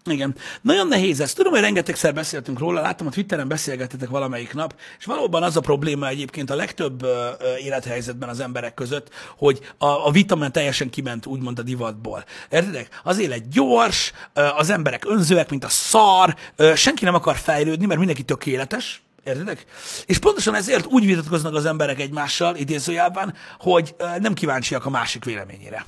[0.05, 0.34] Igen.
[0.61, 1.32] Nagyon nehéz ez.
[1.32, 5.61] Tudom, hogy rengetegszer beszéltünk róla, láttam a Twitteren beszélgetetek valamelyik nap, és valóban az a
[5.61, 10.51] probléma egyébként a legtöbb ö, ö, élethelyzetben az emberek között, hogy a, a vita már
[10.51, 12.24] teljesen kiment úgymond a divatból.
[12.51, 13.01] Értedek?
[13.05, 17.86] Az élet gyors, ö, az emberek önzőek, mint a szar, ö, senki nem akar fejlődni,
[17.86, 19.64] mert mindenki tökéletes, Értedek?
[20.07, 25.87] És pontosan ezért úgy vitatkoznak az emberek egymással, idézőjelben, hogy nem kíváncsiak a másik véleményére.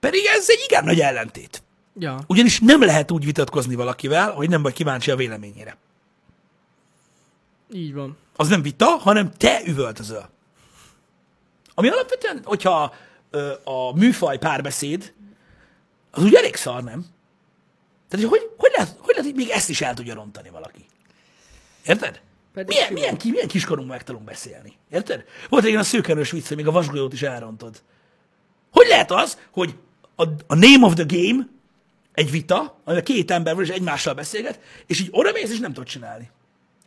[0.00, 1.62] Pedig ez egy igen nagy ellentét.
[1.98, 2.18] Ja.
[2.26, 5.76] Ugyanis nem lehet úgy vitatkozni valakivel, hogy nem vagy kíváncsi a véleményére.
[7.72, 8.16] Így van.
[8.36, 10.28] Az nem vita, hanem te üvöltözöl.
[11.74, 12.94] Ami alapvetően, hogyha
[13.30, 15.12] ö, a műfaj párbeszéd,
[16.10, 17.06] az úgy elég szar, nem?
[18.08, 20.85] Tehát, hogy, hogy, lehet, hogy lehet, hogy még ezt is el tudja rontani valaki?
[21.86, 22.20] Érted?
[22.54, 24.72] Pedig Milyen, milyen, ki, milyen kiskorunk meg tudunk beszélni?
[24.90, 25.24] Érted?
[25.48, 27.82] Volt egy ilyen a szőkenős vicc, hogy még a vasgolyót is elrontod.
[28.70, 29.74] Hogy lehet az, hogy
[30.16, 31.46] a, a name of the game
[32.12, 35.72] egy vita, amivel két ember van és egymással beszélget, és így oda mész és nem
[35.72, 36.30] tudod csinálni.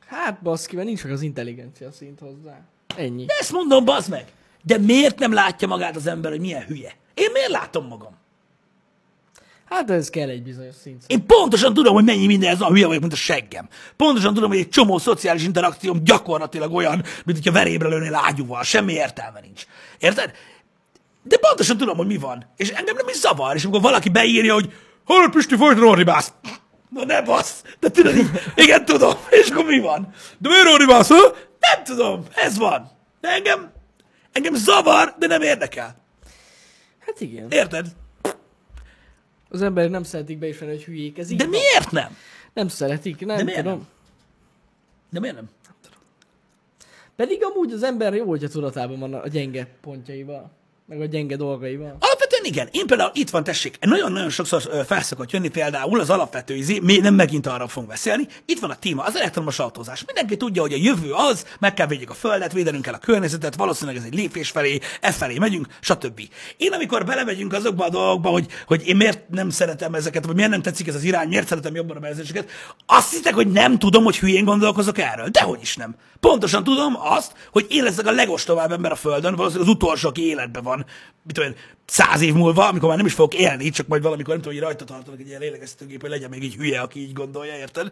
[0.06, 2.60] Hát baszki, mert nincs meg az intelligencia szint hozzá.
[2.96, 3.26] Ennyi.
[3.26, 4.26] De ezt mondom, bazd meg.
[4.64, 6.96] De miért nem látja magát az ember, hogy milyen hülye?
[7.14, 8.18] Én miért látom magam?
[9.70, 11.04] Hát ez kell egy bizonyos szint.
[11.08, 13.68] Én pontosan tudom, hogy mennyi minden ez a hülye vagyok, mint a seggem.
[13.96, 18.64] Pontosan tudom, hogy egy csomó szociális interakcióm gyakorlatilag olyan, mint hogyha verébre lőnél ágyúval.
[18.64, 19.66] Semmi értelme nincs.
[20.00, 20.32] Érted?
[21.24, 22.46] De pontosan tudom, hogy mi van.
[22.56, 23.56] És engem nem is zavar.
[23.56, 24.74] És amikor valaki beírja, hogy
[25.06, 26.34] hol Pisti folyton orribász.
[26.90, 27.64] Na ne bassz.
[27.80, 29.14] De tudod így, igen, tudom.
[29.30, 30.14] És akkor mi van?
[30.38, 31.36] De miért orribász, ha?
[31.60, 32.24] Nem tudom.
[32.34, 32.92] Ez van.
[33.22, 33.72] De engem,
[34.32, 36.04] engem zavar, de nem érdekel.
[37.00, 37.52] Hát igen.
[37.52, 37.86] Érted?
[39.50, 41.18] Az emberek nem szeretik beismerni, hogy hülyék.
[41.18, 41.52] Ez így De van.
[41.52, 42.16] miért nem?
[42.54, 43.78] Nem szeretik, nem De miért tudom.
[43.78, 43.88] nem?
[45.10, 45.50] De miért nem?
[47.16, 50.52] Pedig amúgy az ember jó, hogyha tudatában van a gyenge pontjaival,
[50.86, 51.98] meg a gyenge dolgaival.
[52.40, 52.68] Alapvetően igen.
[52.72, 56.80] Én például itt van, tessék, nagyon-nagyon sokszor ö, fel szokott jönni például az alapvető izé,
[56.80, 58.28] mi nem megint arra fogunk beszélni.
[58.46, 60.04] Itt van a téma, az elektromos autózás.
[60.06, 63.56] Mindenki tudja, hogy a jövő az, meg kell védjük a földet, védenünk kell a környezetet,
[63.56, 66.22] valószínűleg ez egy lépés felé, e felé megyünk, stb.
[66.58, 70.52] Én amikor belemegyünk azokba a dolgokba, hogy, hogy én miért nem szeretem ezeket, vagy miért
[70.52, 72.50] nem tetszik ez az irány, miért szeretem jobban a bevezetéseket,
[72.86, 75.28] azt hittek, hogy nem tudom, hogy hülyén gondolkozok erről.
[75.28, 75.96] Dehogy is nem.
[76.20, 80.26] Pontosan tudom azt, hogy én leszek a legostobább ember a Földön, valószínűleg az utolsó, aki
[80.26, 80.86] életben van,
[81.24, 81.56] mit én,
[81.90, 84.68] száz év múlva, amikor már nem is fogok élni, csak majd valamikor nem tudom, hogy
[84.68, 87.92] rajta tartanak egy ilyen lélegeztetőgép, hogy legyen még egy hülye, aki így gondolja, érted?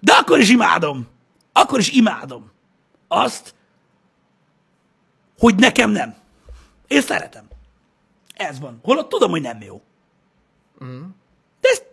[0.00, 1.06] De akkor is imádom.
[1.52, 2.50] Akkor is imádom
[3.08, 3.54] azt,
[5.38, 6.14] hogy nekem nem.
[6.86, 7.48] Én szeretem.
[8.34, 8.78] Ez van.
[8.82, 9.82] Holott tudom, hogy nem jó.
[11.60, 11.86] De, ezt,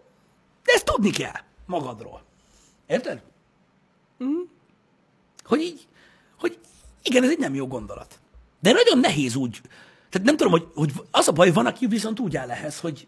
[0.64, 2.24] de ezt tudni kell magadról.
[2.88, 3.22] Érted?
[5.44, 5.88] Hogy így,
[6.40, 6.60] hogy
[7.04, 8.20] igen, ez egy nem jó gondolat.
[8.60, 9.62] De nagyon nehéz úgy.
[10.12, 13.08] Tehát nem tudom, hogy, hogy az a baj, van, aki viszont úgy áll ehhez, hogy,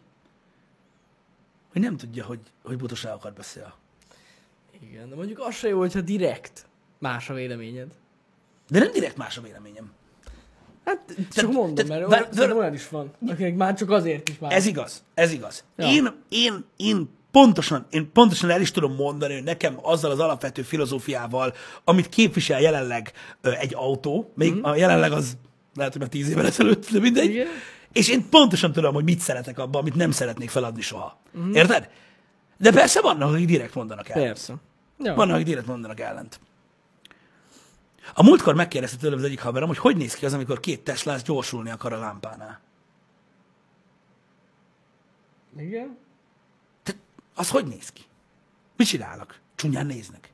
[1.71, 3.73] hogy nem tudja, hogy, hogy butaságokat beszél.
[4.81, 6.65] Igen, de mondjuk az se jó, hogyha direkt
[6.99, 7.91] más a véleményed.
[8.69, 9.91] De nem direkt más a véleményem.
[10.85, 13.89] Hát csak Tehát- mondom, tehát mert vár- olyan, szerintem olyan is van, akinek már csak
[13.89, 14.51] azért is már.
[14.51, 15.63] Ez igaz, ez igaz.
[15.75, 15.87] Ja.
[15.87, 20.61] Én, én, én pontosan, én pontosan el is tudom mondani, hogy nekem azzal az alapvető
[20.61, 24.63] filozófiával, amit képvisel jelenleg ö, egy autó, még mm.
[24.63, 25.37] a jelenleg az
[25.75, 27.29] lehet, hogy már tíz évvel ezelőtt, de mindegy.
[27.29, 27.47] Igen.
[27.91, 31.19] És én pontosan tudom, hogy mit szeretek abban, amit nem szeretnék feladni soha.
[31.37, 31.53] Mm.
[31.53, 31.89] Érted?
[32.57, 34.23] De persze vannak, akik direkt mondanak el.
[34.23, 34.55] Persze.
[34.99, 35.13] Ja.
[35.13, 36.39] Vannak, akik direkt mondanak ellent.
[38.13, 41.21] A múltkor megkérdezte tőlem az egyik haverom, hogy hogy néz ki az, amikor két Teslás
[41.21, 42.59] gyorsulni akar a lámpánál.
[45.57, 45.97] Igen?
[46.83, 46.93] Te,
[47.35, 48.01] az hogy néz ki?
[48.77, 49.39] Mit csinálnak?
[49.55, 50.32] Csúnyán néznek.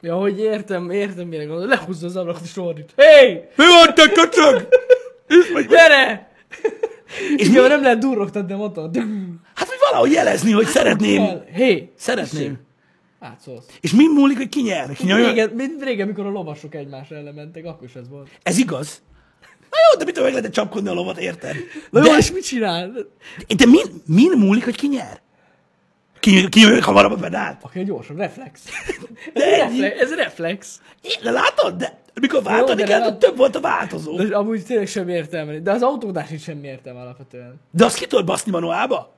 [0.00, 1.66] Ja, hogy értem, értem, mire gondol.
[1.66, 2.92] Lehúzza az ablakot és ordít.
[2.96, 3.32] Hey!
[3.56, 4.68] Mi van, te köcsög?
[5.68, 6.30] Gyere!
[7.36, 8.90] és mi, nem lehet durrogtatni a motor.
[9.54, 11.42] hát, hogy valahogy jelezni, hogy szeretném.
[11.52, 11.92] Hey!
[11.96, 12.66] Szeretném.
[13.20, 13.66] Átszólsz.
[13.80, 14.92] És mi múlik, hogy ki nyer?
[14.92, 15.26] Ki nyomja?
[15.26, 18.28] Régen, mint régen, mikor a lovasok egymás ellen mentek, akkor is ez volt.
[18.42, 19.02] Ez igaz?
[19.70, 21.54] Na jó, de mit tudom, meg lehet csapkodni a lovat, érted?
[21.90, 22.92] Na De, jó, és mit csinál?
[23.56, 25.20] de min, min múlik, hogy ki nyer?
[26.28, 27.56] Ki, ki nyomja hamarabb a pedált?
[27.62, 28.60] Aki a gyorsabb, reflex.
[29.34, 30.80] De Ez, reflex, ez reflex.
[31.02, 31.74] É, De látod?
[31.74, 34.16] De mikor váltani kell, lehet- több volt a változó.
[34.16, 35.58] De amúgy tényleg semmi értelme.
[35.58, 37.60] De az autódás is semmi értelme alapvetően.
[37.70, 39.14] De azt ki tudod baszni manuálba?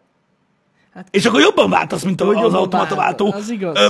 [0.94, 3.32] Hát- És akkor jobban váltasz, mint a, az automata váltó.
[3.32, 3.76] az igaz.
[3.78, 3.88] Ö,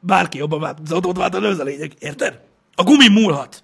[0.00, 0.78] bárki jobban vált.
[0.84, 1.92] Az automata váltó, de ez a lényeg.
[1.98, 2.40] Érted?
[2.74, 3.62] A gumi múlhat.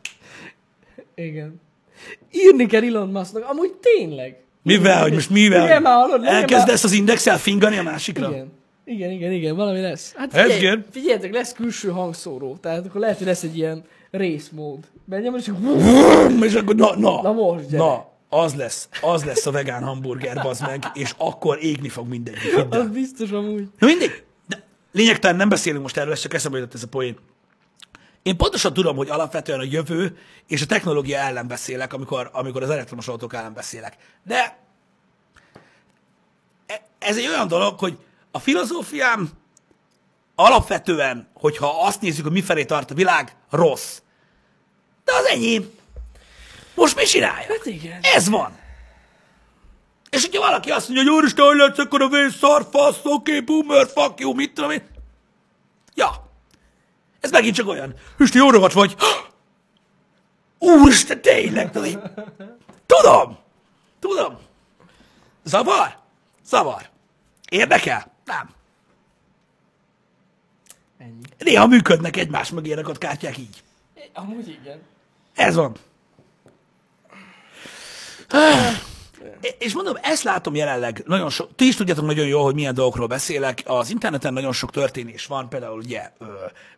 [1.15, 1.61] Igen.
[2.31, 3.45] Írni kell Elon Musknak.
[3.49, 4.37] Amúgy tényleg.
[4.63, 5.65] Mivel, hogy most mivel?
[5.65, 8.29] Igen, már hallod, Elkezdesz az indexel fingani a másikra?
[8.31, 8.57] Igen.
[8.91, 10.13] Igen, igen, igen, valami lesz.
[10.17, 10.85] Hát Ez figyelj, igen.
[10.91, 14.79] figyeljetek, lesz külső hangszóró, tehát akkor lehet, hogy lesz egy ilyen részmód.
[15.05, 15.51] Benyomod, és
[16.47, 17.77] És akkor na, na, Na most, gyere.
[17.85, 22.41] na, az lesz, az lesz a vegán hamburger, bazd meg, és akkor égni fog mindegyik.
[22.41, 22.81] hidd el.
[22.81, 23.69] az biztos amúgy.
[23.79, 24.25] Na mindig.
[24.47, 27.17] De lényegtelen nem beszélünk most erről, ez csak eszembe jutott ez a poén.
[28.23, 30.17] Én pontosan tudom, hogy alapvetően a jövő
[30.47, 33.97] és a technológia ellen beszélek, amikor, amikor az elektromos autók ellen beszélek.
[34.27, 34.59] De
[36.67, 37.99] e- ez egy olyan dolog, hogy
[38.39, 39.31] a filozófiám
[40.35, 44.01] alapvetően, hogyha azt nézzük, hogy mifelé tart a világ, rossz.
[45.05, 45.71] De az enyém.
[46.75, 47.47] Most mi csinálja?
[47.49, 47.99] Hát igen.
[48.03, 48.59] Ez van.
[50.11, 53.41] És hogyha valaki azt mondja, hogy úristen, hogy lehetsz akkor a vész, szar, fasz, oké,
[53.41, 54.83] boomer, fuck you, mit tudom én.
[55.95, 56.31] Ja.
[57.21, 57.95] Ez megint csak olyan.
[58.19, 58.97] Üsti, jó rovat vagy.
[60.59, 61.71] Úristen, tényleg.
[62.87, 63.39] Tudom.
[64.01, 64.39] Tudom.
[65.45, 65.99] Zavar?
[66.45, 66.91] Zavar.
[67.49, 68.17] Érdekel?
[68.29, 68.51] Nem.
[70.99, 71.23] Ennyi.
[71.39, 73.63] Néha működnek egymás mögé rakott kártyák így.
[74.13, 74.81] Amúgy igen.
[75.35, 75.77] Ez van.
[79.59, 83.07] És mondom, ezt látom jelenleg, nagyon sok, ti is tudjátok nagyon jól, hogy milyen dolgokról
[83.07, 83.63] beszélek.
[83.65, 86.25] Az interneten nagyon sok történés van, például ugye, ö,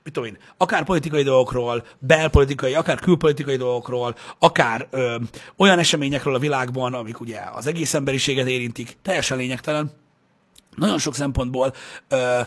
[0.03, 5.17] mit tudom én, akár politikai dolgokról, belpolitikai, akár külpolitikai dolgokról, akár ö,
[5.57, 10.00] olyan eseményekről a világban, amik ugye az egész emberiséget érintik, teljesen lényegtelen.
[10.77, 11.75] Nagyon sok szempontból
[12.09, 12.41] ö,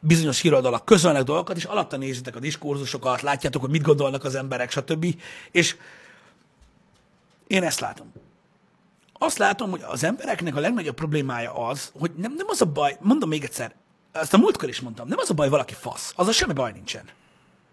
[0.00, 4.70] bizonyos híradalak közölnek dolgokat, és alatta nézitek a diskurzusokat, látjátok, hogy mit gondolnak az emberek,
[4.70, 5.14] stb.
[5.50, 5.76] És
[7.46, 8.12] én ezt látom.
[9.12, 12.96] Azt látom, hogy az embereknek a legnagyobb problémája az, hogy nem, nem az a baj,
[13.00, 13.74] mondom még egyszer,
[14.12, 16.72] ezt a múltkor is mondtam, nem az a baj, valaki fasz, az a semmi baj
[16.72, 17.04] nincsen.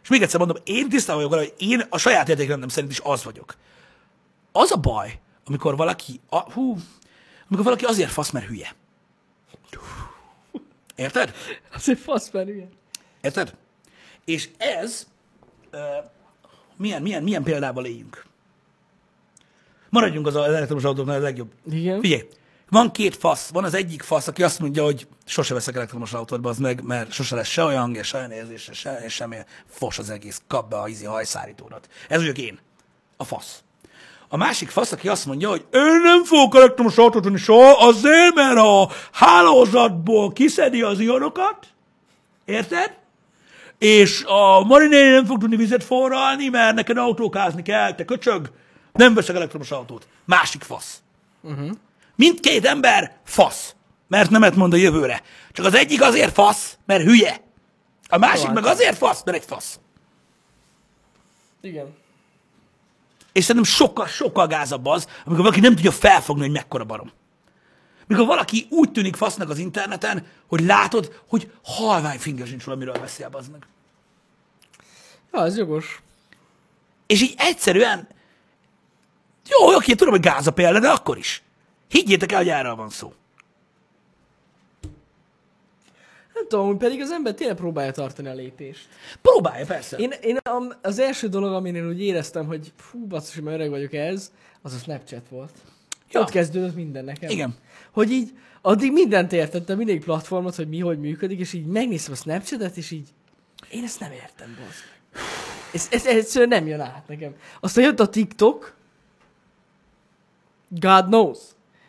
[0.03, 2.99] És még egyszer mondom, én tisztában vagyok vele, hogy én a saját értékrendem szerint is
[3.03, 3.55] az vagyok.
[4.51, 6.77] Az a baj, amikor valaki, a, hú,
[7.47, 8.75] amikor valaki azért fasz, mert hülye.
[10.95, 11.33] Érted?
[11.73, 12.69] Azért fasz már ilyen.
[13.21, 13.55] Érted?
[14.25, 15.07] És ez,
[15.73, 15.79] uh,
[16.75, 18.25] milyen, milyen, milyen példával éljünk?
[19.89, 21.51] Maradjunk az elektromos autóknál a legjobb.
[21.71, 22.01] Igen.
[22.01, 22.27] Figyelj,
[22.69, 23.49] van két fasz.
[23.49, 27.11] Van az egyik fasz, aki azt mondja, hogy sose veszek elektromos autót, az meg, mert
[27.11, 30.69] sose lesz se olyan hangja, se olyan érzése, se, és semmi fos az egész, kap
[30.69, 31.89] be a ízi hajszárítódat.
[32.09, 32.59] Ez vagyok én.
[33.17, 33.63] A fasz.
[34.29, 38.35] A másik fasz, aki azt mondja, hogy én nem fogok elektromos autót venni soha, azért,
[38.35, 41.67] mert a hálózatból kiszedi az ionokat,
[42.45, 42.97] érted?
[43.77, 48.51] És a marinéni nem fog tudni vizet forralni, mert neked autókázni kell, te köcsög,
[48.93, 50.07] nem veszek elektromos autót.
[50.25, 51.01] Másik fasz.
[51.41, 51.69] Uh-huh.
[52.15, 53.75] Mindkét ember fasz,
[54.07, 55.21] mert nemet mond a jövőre.
[55.51, 57.41] Csak az egyik azért fasz, mert hülye.
[58.09, 58.73] A másik Jó, meg hát.
[58.73, 59.79] azért fasz, mert egy fasz.
[61.61, 61.95] Igen.
[63.37, 67.11] És szerintem sokkal, sokkal gázabb az, amikor valaki nem tudja felfogni, hogy mekkora barom.
[68.07, 72.99] Mikor valaki úgy tűnik fasznak az interneten, hogy látod, hogy halvány finger sincs róla, miről
[72.99, 73.67] beszél, meg.
[75.31, 76.01] Ja, ez jogos.
[77.07, 78.07] És így egyszerűen,
[79.47, 81.43] jó, oké, tudom, hogy gáz a példa, de akkor is.
[81.89, 83.13] Higgyétek el, hogy erről van szó.
[86.49, 88.87] Nem tudom, hogy pedig az ember tényleg próbálja tartani a lépést.
[89.21, 89.97] Próbálja, persze.
[89.97, 90.37] Én, én
[90.81, 94.31] az első dolog, amin én úgy éreztem, hogy fú, basszus, hogy már öreg vagyok ez,
[94.61, 95.51] az a Snapchat volt.
[96.11, 96.19] Ja.
[96.21, 97.29] Ott kezdődött minden nekem.
[97.29, 97.55] Igen.
[97.91, 102.15] Hogy így, addig mindent értettem, mindig platformot, hogy mi, hogy működik, és így megnéztem a
[102.15, 103.09] Snapchatet, és így,
[103.69, 104.67] én ezt nem értem, meg.
[105.73, 107.35] Ez, ez, ez egyszerűen nem jön át nekem.
[107.59, 108.75] Aztán jött a TikTok,
[110.69, 111.39] God knows.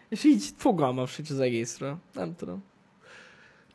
[0.08, 1.96] És így fogalmam sincs az egészről.
[2.14, 2.64] Nem tudom.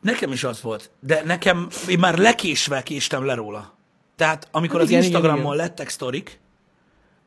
[0.04, 3.72] Nekem is az volt, de nekem, én már lekésve késtem le róla.
[4.16, 5.66] Tehát amikor Hát az igen, igen, Instagramon igen.
[5.66, 6.40] lettek sztorik,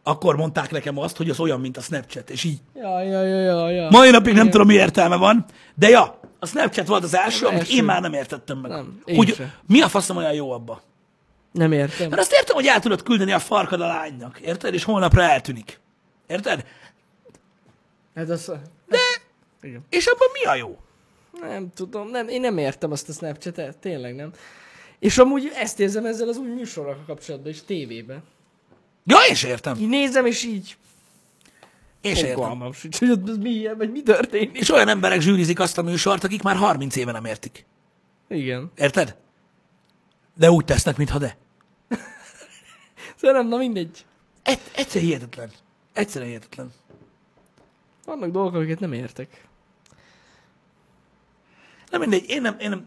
[0.04, 3.40] akkor mondták nekem azt, hogy az olyan, mint a Snapchat, és így Ja, ja, ja,
[3.40, 3.90] ja, ja.
[3.90, 4.50] mai napig nem Igen.
[4.50, 7.76] tudom, mi értelme van, de ja, a Snapchat volt az első, Az amit első.
[7.76, 8.72] én már nem értettem meg.
[8.72, 10.82] Nem, hogy mi a faszom olyan jó abba?
[11.52, 12.10] Nem értem.
[12.10, 14.74] Mert azt értem, hogy el tudod küldeni a farkad a lánynak, érted?
[14.74, 15.80] És holnapra eltűnik.
[16.28, 16.66] Érted?
[18.16, 18.52] Hát az...
[18.88, 18.98] De,
[19.62, 19.86] Igen.
[19.90, 20.78] és abban mi a jó?
[21.42, 24.32] Nem tudom, nem, én nem értem azt a Snapchat-et, tényleg nem.
[25.00, 28.24] És amúgy ezt érzem ezzel az új műsorral kapcsolatban is tévében.
[29.06, 29.76] Ja, én se értem.
[29.80, 30.78] Így nézem, és így
[32.02, 32.34] értem.
[32.34, 34.58] fogalmam sincs, hogy ott mi ilyen, vagy mi történik.
[34.58, 37.66] És olyan emberek zsűrizik azt a műsort, akik már 30 éve nem értik.
[38.28, 38.72] Igen.
[38.76, 39.16] Érted?
[40.36, 41.38] De úgy tesznek, mintha de.
[43.20, 44.06] Szerintem, na mindegy.
[44.44, 45.52] Egy, egyszer hihetetlen.
[45.94, 46.72] Egyszerűen hihetetlen.
[48.06, 49.48] Vannak dolgok, amiket nem értek.
[51.92, 52.86] Nem mindegy, én nem, én nem,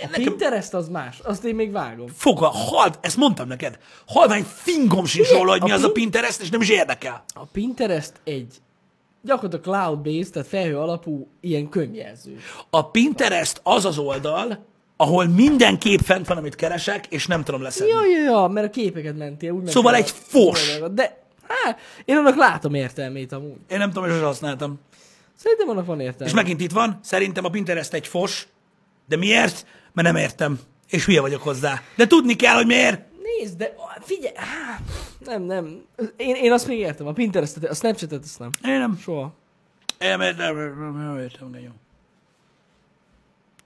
[0.00, 2.06] én nekem Pinterest az más, azt én még vágom.
[2.08, 5.94] foga, hal, ezt mondtam neked, halvány fingom sincs róla, hogy mi a az a pin-
[6.10, 7.24] Pinterest, és nem is érdekel.
[7.34, 8.54] A Pinterest egy
[9.22, 12.36] gyakorlatilag cloud-based, tehát felhő alapú ilyen könyvjelző.
[12.70, 14.64] A Pinterest az az oldal,
[14.96, 17.90] ahol minden kép fent van, amit keresek, és nem tudom leszedni.
[17.92, 19.50] Ja, ja, ja, mert a képeket mentél.
[19.52, 20.78] Úgy Szóval egy a- fos.
[20.92, 23.56] De, hát, én annak látom értelmét amúgy.
[23.68, 24.80] Én nem tudom, hogy sosem használtam.
[25.34, 26.26] Szerintem annak van értelme.
[26.26, 28.46] És megint itt van, szerintem a Pinterest egy fos,
[29.08, 29.66] de miért?
[29.92, 30.60] Mert nem értem.
[30.88, 31.82] És hülye vagyok hozzá.
[31.96, 33.02] De tudni kell, hogy miért.
[33.22, 34.34] Nézd, de figyelj,
[35.18, 35.84] nem, nem.
[36.16, 38.50] Én, én azt még értem, a Pinterestet, a Snapchatet azt nem.
[38.64, 38.98] Én nem.
[39.02, 39.32] Soha.
[39.98, 41.74] Nem értem, nem, nem értem, nagyon.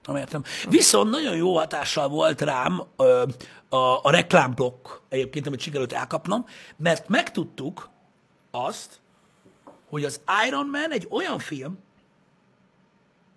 [0.05, 0.43] Nem értem.
[0.69, 3.23] Viszont nagyon jó hatással volt rám ö,
[3.69, 6.45] a, a reklámblokk egyébként, amit sikerült elkapnom,
[6.77, 7.89] mert megtudtuk
[8.51, 8.99] azt,
[9.89, 11.79] hogy az Iron Man egy olyan film,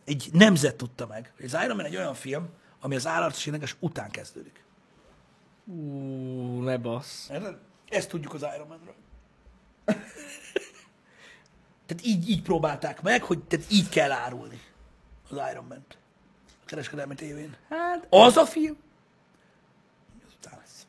[0.04, 2.48] egy nemzet tudta meg, hogy az Iron Man egy olyan film,
[2.80, 4.64] ami az állatos énekes után kezdődik.
[5.64, 7.30] Ú, ne bassz.
[7.88, 8.94] Ezt tudjuk az Iron Man-ről.
[11.86, 14.60] tehát így, így próbálták meg, hogy tehát így kell árulni
[15.30, 15.98] az Iron Man-t.
[16.46, 17.56] A kereskedelmi tévén.
[17.68, 18.76] Hát, Az a film?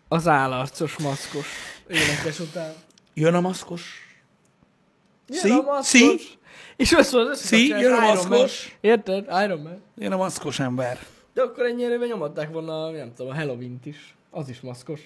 [0.10, 1.48] Az az állarcos, maszkos
[1.88, 2.74] énekes után.
[3.14, 4.03] Jön a maszkos,
[5.28, 5.90] Jön a maszkos.
[5.90, 6.20] sí.
[6.76, 8.78] És azt mondod, Sí, jön a maszkos.
[8.82, 9.26] Érted?
[9.44, 9.82] Iron Man.
[9.98, 11.00] Én a maszkos ember.
[11.34, 14.16] De akkor ennyire nyomadták volna, nem tudom, a Halloween-t is.
[14.32, 15.00] Az is maszkos.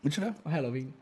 [0.00, 0.34] Micsoda?
[0.42, 0.94] A Halloween.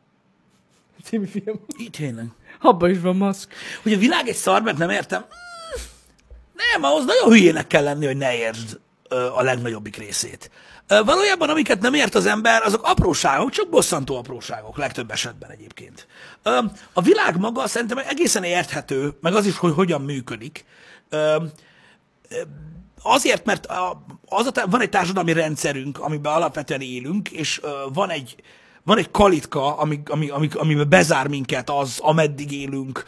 [1.05, 1.61] Című film.
[1.79, 2.27] Így tényleg.
[2.61, 3.53] Abba is van maszk.
[3.83, 5.25] Hogy a világ egy szar, mert nem értem.
[6.55, 10.51] Nem, ahhoz nagyon hülyének kell lenni, hogy ne értsd a legnagyobbik részét.
[11.05, 16.07] Valójában, amiket nem ért az ember, azok apróságok, csak bosszantó apróságok, legtöbb esetben egyébként.
[16.93, 20.65] A világ maga szerintem egészen érthető, meg az is, hogy hogyan működik.
[23.03, 23.67] Azért, mert
[24.27, 27.61] az a, van egy társadalmi rendszerünk, amiben alapvetően élünk, és
[27.93, 28.35] van egy,
[28.83, 33.05] van egy kalitka, ami, ami, ami, amiben bezár minket az, ameddig élünk,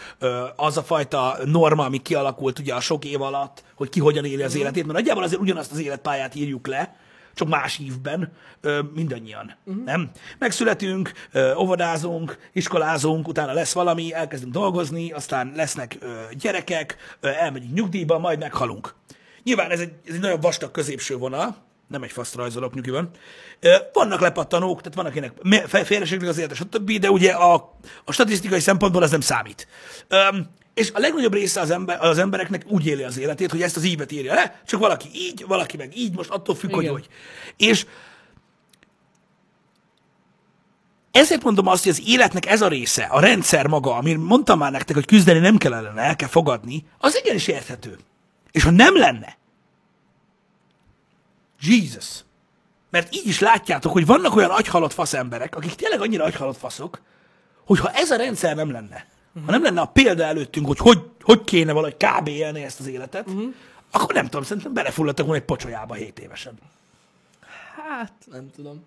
[0.57, 4.43] az a fajta norma, ami kialakult ugye a sok év alatt, hogy ki hogyan éli
[4.43, 6.97] az életét, mert nagyjából azért ugyanazt az életpályát írjuk le,
[7.35, 9.85] csak más ívben, ö, mindannyian, uh-huh.
[9.85, 10.11] nem?
[10.39, 17.74] Megszületünk, ö, óvodázunk, iskolázunk, utána lesz valami, elkezdünk dolgozni, aztán lesznek ö, gyerekek, ö, elmegyünk
[17.74, 18.95] nyugdíjba, majd meghalunk.
[19.43, 21.57] Nyilván ez egy, ez egy nagyon vastag középső vonal,
[21.89, 23.11] nem egy faszt rajzolok nyugiban.
[23.93, 29.03] Vannak lepattanók, tehát vannak akinek félreségnek az élete, stb., de ugye a, a statisztikai szempontból
[29.03, 29.68] ez nem számít.
[30.09, 33.77] Öm, és a legnagyobb része az, ember, az embereknek úgy éli az életét, hogy ezt
[33.77, 36.95] az ívet írja le, csak valaki így, valaki meg így, most attól függ, hogy Igen.
[36.95, 37.09] hogy.
[37.57, 37.87] És
[41.11, 44.70] ezért mondom azt, hogy az életnek ez a része, a rendszer maga, amit mondtam már
[44.70, 47.99] nektek, hogy küzdeni nem kell ellene, el kell fogadni, az igenis érthető.
[48.51, 49.37] És ha nem lenne,
[51.61, 52.25] Jesus,
[52.91, 57.01] mert így is látjátok, hogy vannak olyan agyhalott fasz emberek, akik tényleg annyira agyhalott faszok,
[57.64, 59.07] hogy ha ez a rendszer nem lenne,
[59.45, 62.28] ha nem lenne a példa előttünk, hogy hogy, hogy kéne valahogy kb.
[62.28, 63.28] élni ezt az életet,
[63.91, 66.59] akkor nem tudom, szerintem belefulladtak volna egy pocsolyába 7 évesen.
[67.76, 68.85] Hát, nem tudom.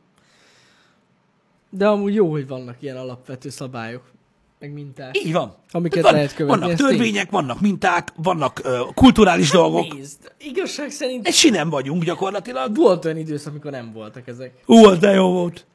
[1.70, 4.12] De amúgy jó, hogy vannak ilyen alapvető szabályok,
[4.60, 5.18] meg minták.
[5.18, 5.56] Így van.
[5.72, 9.94] Amiket Van- lehet követni, Vannak törvények, vannak minták, vannak ö, kulturális dolgok.
[9.94, 12.76] Nézd, igazság szerint Egy sinem vagyunk gyakorlatilag.
[12.76, 14.54] volt olyan időszak, amikor nem voltak ezek.
[14.66, 15.66] Ú, az de jó volt.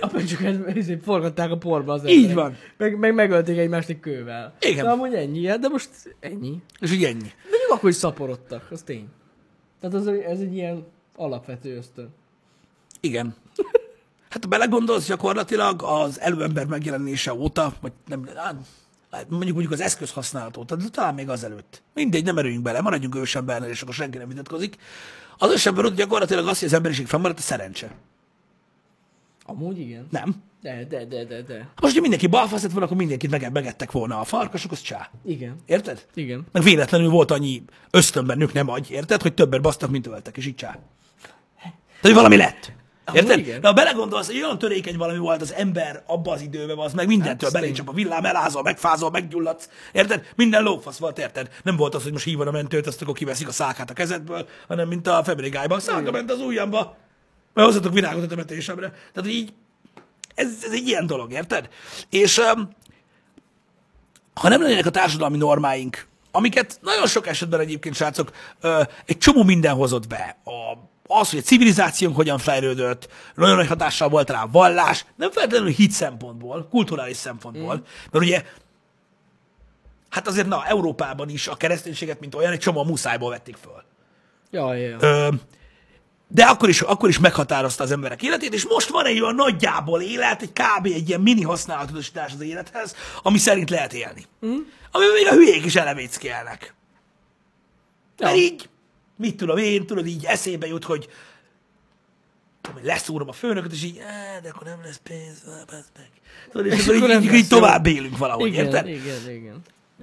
[0.00, 2.34] A pöcsöket izé, forgatták a porba az Így emberek.
[2.34, 2.56] van.
[2.76, 4.54] Meg, meg megölték egymást egy kővel.
[4.60, 4.84] Igen.
[4.84, 5.88] De amúgy ennyi, hát de most
[6.20, 6.56] ennyi.
[6.80, 7.30] És így ennyi.
[7.50, 9.06] Mondjuk akkor is szaporodtak, az tény.
[9.80, 10.86] Tehát az, ez egy ilyen
[11.16, 12.08] alapvető ösztön.
[13.00, 13.34] Igen.
[14.28, 18.28] Hát ha belegondolsz, gyakorlatilag az előember megjelenése óta, vagy nem,
[19.10, 21.82] hát mondjuk mondjuk az eszköz használat óta, de talán még azelőtt.
[21.94, 24.76] Mindegy, nem erőjünk bele, maradjunk ősembernél, és akkor senki nem vitatkozik.
[25.38, 27.90] Az ősember óta gyakorlatilag azt, hogy az emberiség fennmaradt, a szerencse.
[29.44, 30.06] Amúgy igen.
[30.10, 30.34] Nem.
[30.62, 31.68] De, de, de, de, de.
[31.80, 35.10] Most, hogy mindenki balfasz lett volna, akkor mindenkit meg, megettek volna a farkasok, az csá.
[35.24, 35.56] Igen.
[35.66, 36.06] Érted?
[36.14, 36.46] Igen.
[36.52, 39.22] Meg véletlenül volt annyi ösztönben nők nem agy, érted?
[39.22, 40.78] Hogy többet basztak, mint öltek, és így csá.
[41.60, 42.72] Tehát, hogy valami lett.
[43.12, 43.38] Érted?
[43.38, 43.60] igen.
[43.60, 47.06] De ha belegondolsz, hogy olyan törékeny valami volt az ember abban az időben, az meg
[47.06, 47.74] mindentől Hát, belé tény.
[47.74, 49.68] csak a villám, elázol, megfázol, meggyulladsz.
[49.92, 50.26] Érted?
[50.36, 51.48] Minden lófasz volt, érted?
[51.62, 54.48] Nem volt az, hogy most hívod a mentőt, azt akkor kiveszik a szákát a kezedből,
[54.68, 55.80] hanem mint a Family Guy-ban.
[55.80, 56.96] Száka ment az ujjamba.
[57.54, 58.92] Mert hozzatok virágot a temetésemre.
[59.12, 59.52] Tehát így,
[60.34, 61.68] ez, ez egy ilyen dolog, érted?
[62.10, 62.68] És um,
[64.34, 68.30] ha nem lennének a társadalmi normáink, amiket nagyon sok esetben egyébként, srácok,
[69.04, 70.36] egy csomó minden hozott be.
[70.44, 70.50] A,
[71.06, 75.72] az, hogy a civilizációnk hogyan fejlődött, nagyon nagy hatással volt rá a vallás, nem feltétlenül
[75.72, 77.80] hit szempontból, kulturális szempontból, mm.
[78.10, 78.44] mert ugye,
[80.08, 83.82] hát azért na, Európában is a kereszténységet, mint olyan, egy csomó muszájból vették föl.
[84.50, 84.96] Jaj.
[85.00, 85.28] Ö,
[86.28, 90.00] de akkor is, akkor is meghatározta az emberek életét, és most van egy olyan nagyjából
[90.00, 90.86] élet, egy kb.
[90.86, 94.24] egy ilyen mini használatosítás az élethez, ami szerint lehet élni.
[94.46, 94.58] Mm.
[94.90, 96.74] Amiben még a hülyék is eleméckelnek.
[98.18, 98.26] Ja.
[98.26, 98.68] Mert így,
[99.16, 101.08] mit tudom én, tudod, így eszébe jut, hogy
[102.60, 106.10] tudom, hogy leszúrom a főnököt, és így, "Á, de akkor nem lesz pénz, bazd meg.
[106.50, 108.88] Tudod, és, És akkor akkor így, így tovább élünk valahogy, igen, érted?
[108.88, 109.62] igen, igen.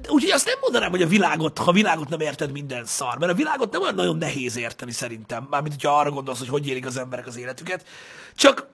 [0.10, 3.18] Úgyhogy azt nem mondanám, hogy a világot, ha a világot nem érted, minden szar.
[3.18, 5.48] Mert a világot nem olyan nagyon nehéz érteni szerintem.
[5.50, 7.86] Mármint, hogyha arra gondolsz, hogy hogy élik az emberek az életüket.
[8.36, 8.68] Csak,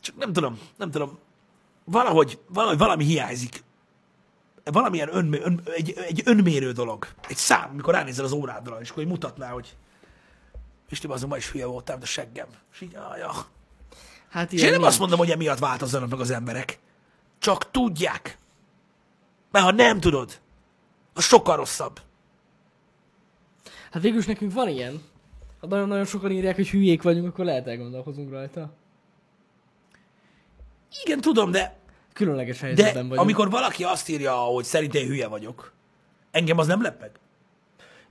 [0.00, 1.18] csak nem tudom, nem tudom.
[1.84, 3.62] Valahogy, valahogy valami hiányzik.
[4.72, 7.06] Valamilyen ön, ön, egy, egy önmérő dolog.
[7.28, 9.76] Egy szám, amikor ránézel az órádra, és akkor így mutatná, hogy
[10.90, 12.46] Isti, azon ma is hülye voltam, de seggem.
[12.72, 13.32] És így, ah, ja.
[14.28, 14.86] Hát És én nem nincs.
[14.90, 16.78] azt mondom, hogy emiatt változzanak meg az emberek.
[17.38, 18.38] Csak tudják.
[19.50, 20.40] Mert ha nem tudod,
[21.14, 22.00] az sokkal rosszabb.
[23.90, 25.02] Hát végülis nekünk van ilyen.
[25.60, 28.72] Ha nagyon-nagyon sokan írják, hogy hülyék vagyunk, akkor lehet elgondolkozunk rajta.
[31.04, 31.76] Igen, tudom, de,
[32.16, 33.20] Különleges de helyzetben vagyunk.
[33.20, 35.72] amikor valaki azt írja, hogy szerintem én hülye vagyok,
[36.30, 37.10] engem az nem lep meg.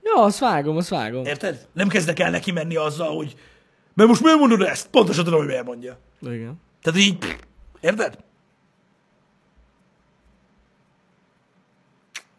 [0.02, 1.24] Ja, azt vágom, azt vágom.
[1.24, 1.66] Érted?
[1.72, 3.34] Nem kezdek el neki menni azzal, hogy
[3.94, 4.88] mert most miért mondod ezt?
[4.88, 5.98] Pontosan tudom, hogy miért mondja.
[6.20, 6.60] Igen.
[6.82, 7.36] Tehát így,
[7.80, 8.18] érted?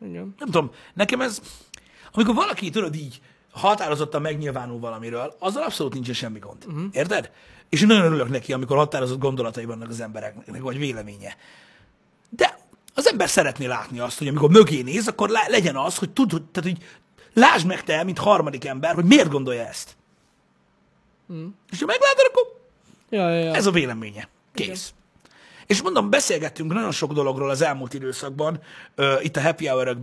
[0.02, 0.36] Igen.
[0.40, 1.42] Nem tudom, nekem ez,
[2.12, 3.22] amikor valaki, tudod így,
[3.58, 6.66] határozottan megnyilvánul valamiről, azzal abszolút nincsen semmi gond.
[6.68, 6.84] Uh-huh.
[6.92, 7.32] Érted?
[7.70, 11.36] És én nagyon örülök neki, amikor határozott gondolatai vannak az embereknek, vagy véleménye.
[12.30, 12.58] De
[12.96, 16.32] az ember szeretné látni azt, hogy amikor mögé néz, akkor le- legyen az, hogy tud,
[16.32, 16.86] hogy- tehát, hogy
[17.34, 19.96] lásd meg te, mint harmadik ember, hogy miért gondolja ezt.
[21.28, 21.48] Uh-huh.
[21.72, 22.56] És ha meglátod, akkor
[23.10, 23.54] Ja, ja, ja.
[23.56, 24.30] ez a véleménye.
[24.54, 24.94] Kész.
[25.66, 28.60] És mondom, beszélgettünk nagyon sok dologról az elmúlt időszakban,
[28.98, 29.98] uh, itt a happy hour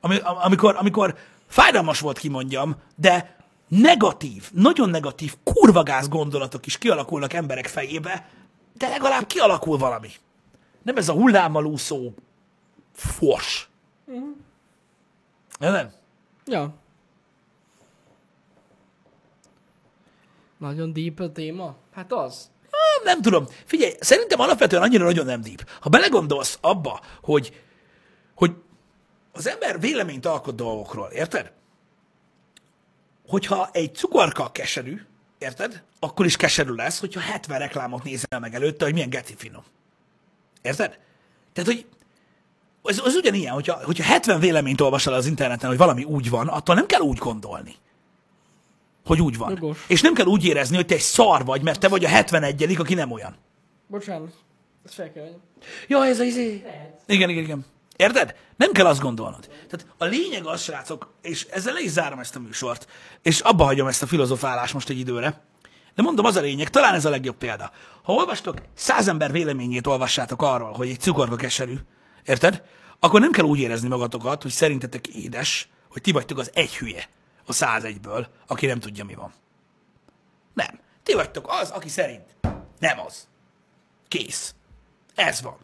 [0.00, 1.16] ami, am- amikor, amikor
[1.52, 3.36] fájdalmas volt, kimondjam, de
[3.68, 8.28] negatív, nagyon negatív, kurvagáz gondolatok is kialakulnak emberek fejébe,
[8.72, 10.10] de legalább kialakul valami.
[10.82, 12.14] Nem ez a hullámmal úszó
[12.92, 13.68] fors.
[15.58, 15.92] Nem?
[16.46, 16.74] Ja.
[20.58, 21.76] Nagyon deep a téma?
[21.94, 22.50] Hát az.
[22.70, 23.46] Nem, nem tudom.
[23.64, 25.70] Figyelj, szerintem alapvetően annyira nagyon nem deep.
[25.80, 27.62] Ha belegondolsz abba, hogy
[29.32, 31.52] az ember véleményt alkot dolgokról, érted?
[33.28, 35.00] Hogyha egy cukorka keserű,
[35.38, 35.82] érted?
[35.98, 39.64] Akkor is keserű lesz, hogyha 70 reklámot nézel meg előtte, hogy milyen geci finom.
[40.62, 40.98] Érted?
[41.52, 41.86] Tehát, hogy
[42.82, 46.74] az, az ugyanilyen, hogyha, hogyha 70 véleményt olvasol az interneten, hogy valami úgy van, attól
[46.74, 47.74] nem kell úgy gondolni,
[49.04, 49.50] hogy úgy van.
[49.50, 49.84] Jogos.
[49.88, 52.76] És nem kell úgy érezni, hogy te egy szar vagy, mert te vagy a 71
[52.78, 53.36] aki nem olyan.
[53.86, 54.34] Bocsánat.
[54.84, 55.40] Ezt fel kell.
[55.88, 56.64] Ja, ez az izé.
[57.06, 57.64] Igen, igen, igen.
[57.96, 58.34] Érted?
[58.56, 59.46] Nem kell azt gondolnod.
[59.46, 62.88] Tehát a lényeg az, srácok, és ezzel le is zárom ezt a műsort,
[63.22, 65.42] és abba hagyom ezt a filozofálást most egy időre,
[65.94, 67.70] de mondom, az a lényeg, talán ez a legjobb példa.
[68.02, 71.74] Ha olvastok száz ember véleményét olvassátok arról, hogy egy cukorka keserű,
[72.24, 72.62] érted?
[73.00, 77.08] Akkor nem kell úgy érezni magatokat, hogy szerintetek édes, hogy ti vagytok az egy hülye
[77.46, 79.32] a 101-ből, aki nem tudja, mi van.
[80.54, 80.80] Nem.
[81.02, 82.36] Ti vagytok az, aki szerint
[82.78, 83.28] nem az.
[84.08, 84.54] Kész.
[85.14, 85.56] Ez van.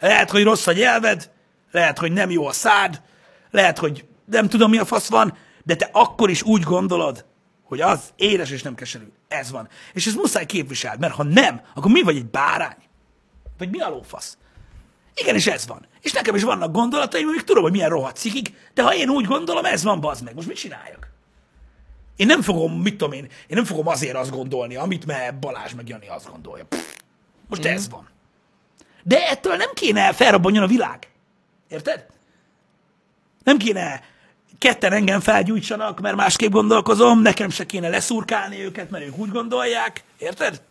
[0.00, 1.30] Lehet, hogy rossz a nyelved,
[1.70, 3.02] lehet, hogy nem jó a szád,
[3.50, 7.24] lehet, hogy nem tudom, mi a fasz van, de te akkor is úgy gondolod,
[7.62, 9.12] hogy az édes és nem keserű.
[9.28, 9.68] Ez van.
[9.92, 12.76] És ez muszáj képviseld, mert ha nem, akkor mi vagy egy bárány?
[13.58, 14.38] Vagy mi a lófasz?
[15.14, 15.86] Igenis ez van.
[16.00, 19.24] És nekem is vannak gondolataim, amik tudom, hogy milyen rohadt cikik, de ha én úgy
[19.24, 20.34] gondolom, ez van, bazd meg.
[20.34, 21.10] Most mit csináljak?
[22.16, 25.72] Én nem fogom, mit tudom én, én nem fogom azért azt gondolni, amit me Balázs
[25.72, 26.64] meg Jani azt gondolja.
[26.64, 26.96] Pff,
[27.48, 27.70] most mm.
[27.70, 28.08] ez van.
[29.02, 31.08] De ettől nem kéne felrobbanjon a világ.
[31.68, 32.06] Érted?
[33.42, 34.02] Nem kéne
[34.58, 40.04] ketten engem felgyújtsanak, mert másképp gondolkozom, nekem se kéne leszurkálni őket, mert ők úgy gondolják.
[40.18, 40.62] Érted?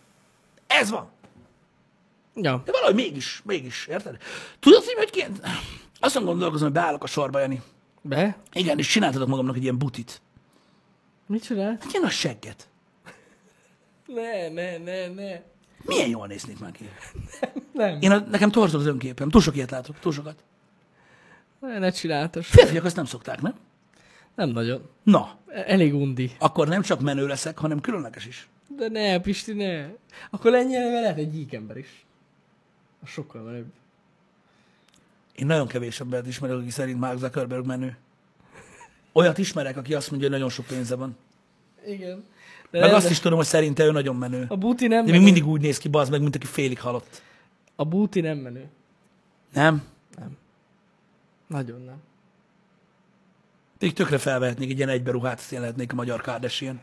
[0.67, 1.09] Ez van.
[2.35, 2.61] Ja.
[2.65, 4.17] De valahogy mégis, mégis, érted?
[4.59, 5.29] Tudod, hogy hogy kéne?
[5.99, 7.61] Azon gondolkozom, hogy beállok a sorba, Jani.
[8.01, 8.37] Be?
[8.53, 10.21] Igen, és csináltatok magamnak egy ilyen butit.
[11.25, 11.77] Mit csinál?
[11.81, 12.67] Hát ilyen a segget.
[14.05, 15.41] Ne, ne, ne, ne.
[15.85, 16.89] Milyen jól néznék már ki.
[17.73, 17.97] Nem.
[18.01, 19.29] Én a, nekem torzol az önképem.
[19.29, 20.43] Túl sok ilyet látok, túl sokat.
[21.79, 22.47] Ne, csináltas.
[22.47, 23.53] Férfiak azt nem szokták, nem?
[24.35, 24.89] Nem nagyon.
[25.03, 26.31] Na, Elég undi.
[26.39, 28.47] akkor nem csak menő leszek, hanem különleges is.
[28.77, 29.85] De ne, Pisti, ne.
[30.29, 32.05] Akkor lennyelve lehet egy gyík ember is.
[33.03, 33.65] Az sokkal menőbb.
[35.35, 37.97] Én nagyon kevés embert ismerek, aki szerint Mark Zuckerberg menő.
[39.13, 41.17] Olyat ismerek, aki azt mondja, hogy nagyon sok pénze van.
[41.87, 42.23] Igen.
[42.71, 44.45] De Meg nem, azt de is tudom, hogy szerinte ő nagyon menő.
[44.49, 45.23] A búti nem De még menő.
[45.33, 47.21] mindig úgy néz ki, bazd meg, mint aki félig halott.
[47.75, 48.65] A búti nem menő.
[49.53, 49.83] Nem?
[51.47, 52.01] Nagyon nem.
[53.79, 56.81] Még tökre felvehetnék egy ilyen egyberuhát, azt én lehetnék a magyar Kardashian.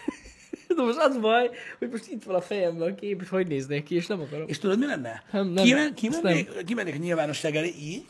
[0.76, 3.84] De most az baj, hogy most itt van a fejemben a kép, hogy hogy néznék
[3.84, 4.48] ki, és nem akarom.
[4.48, 5.22] És tudod, mi lenne?
[5.30, 5.64] Nem, nem.
[5.64, 8.06] Kimen, kimennék, kimennék a nyilvánosság elé, így,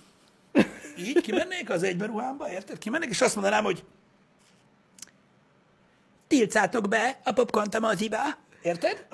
[0.98, 2.78] így, kimennék az egyberuhámba, érted?
[2.78, 3.84] Kimennék, és azt mondanám, hogy
[6.26, 8.18] tiltszátok be a popcorn a moziba,
[8.62, 9.06] érted?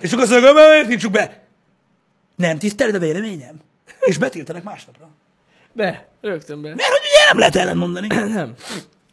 [0.00, 1.46] És akkor azt mondom, miért tiltsuk be?
[2.36, 3.60] Nem tiszteled a véleményem?
[4.00, 5.10] És betiltanak másnapra.
[5.76, 6.68] Be, rögtön be.
[6.68, 8.06] Mert hogy ugye nem lehet ellen mondani.
[8.38, 8.54] Nem.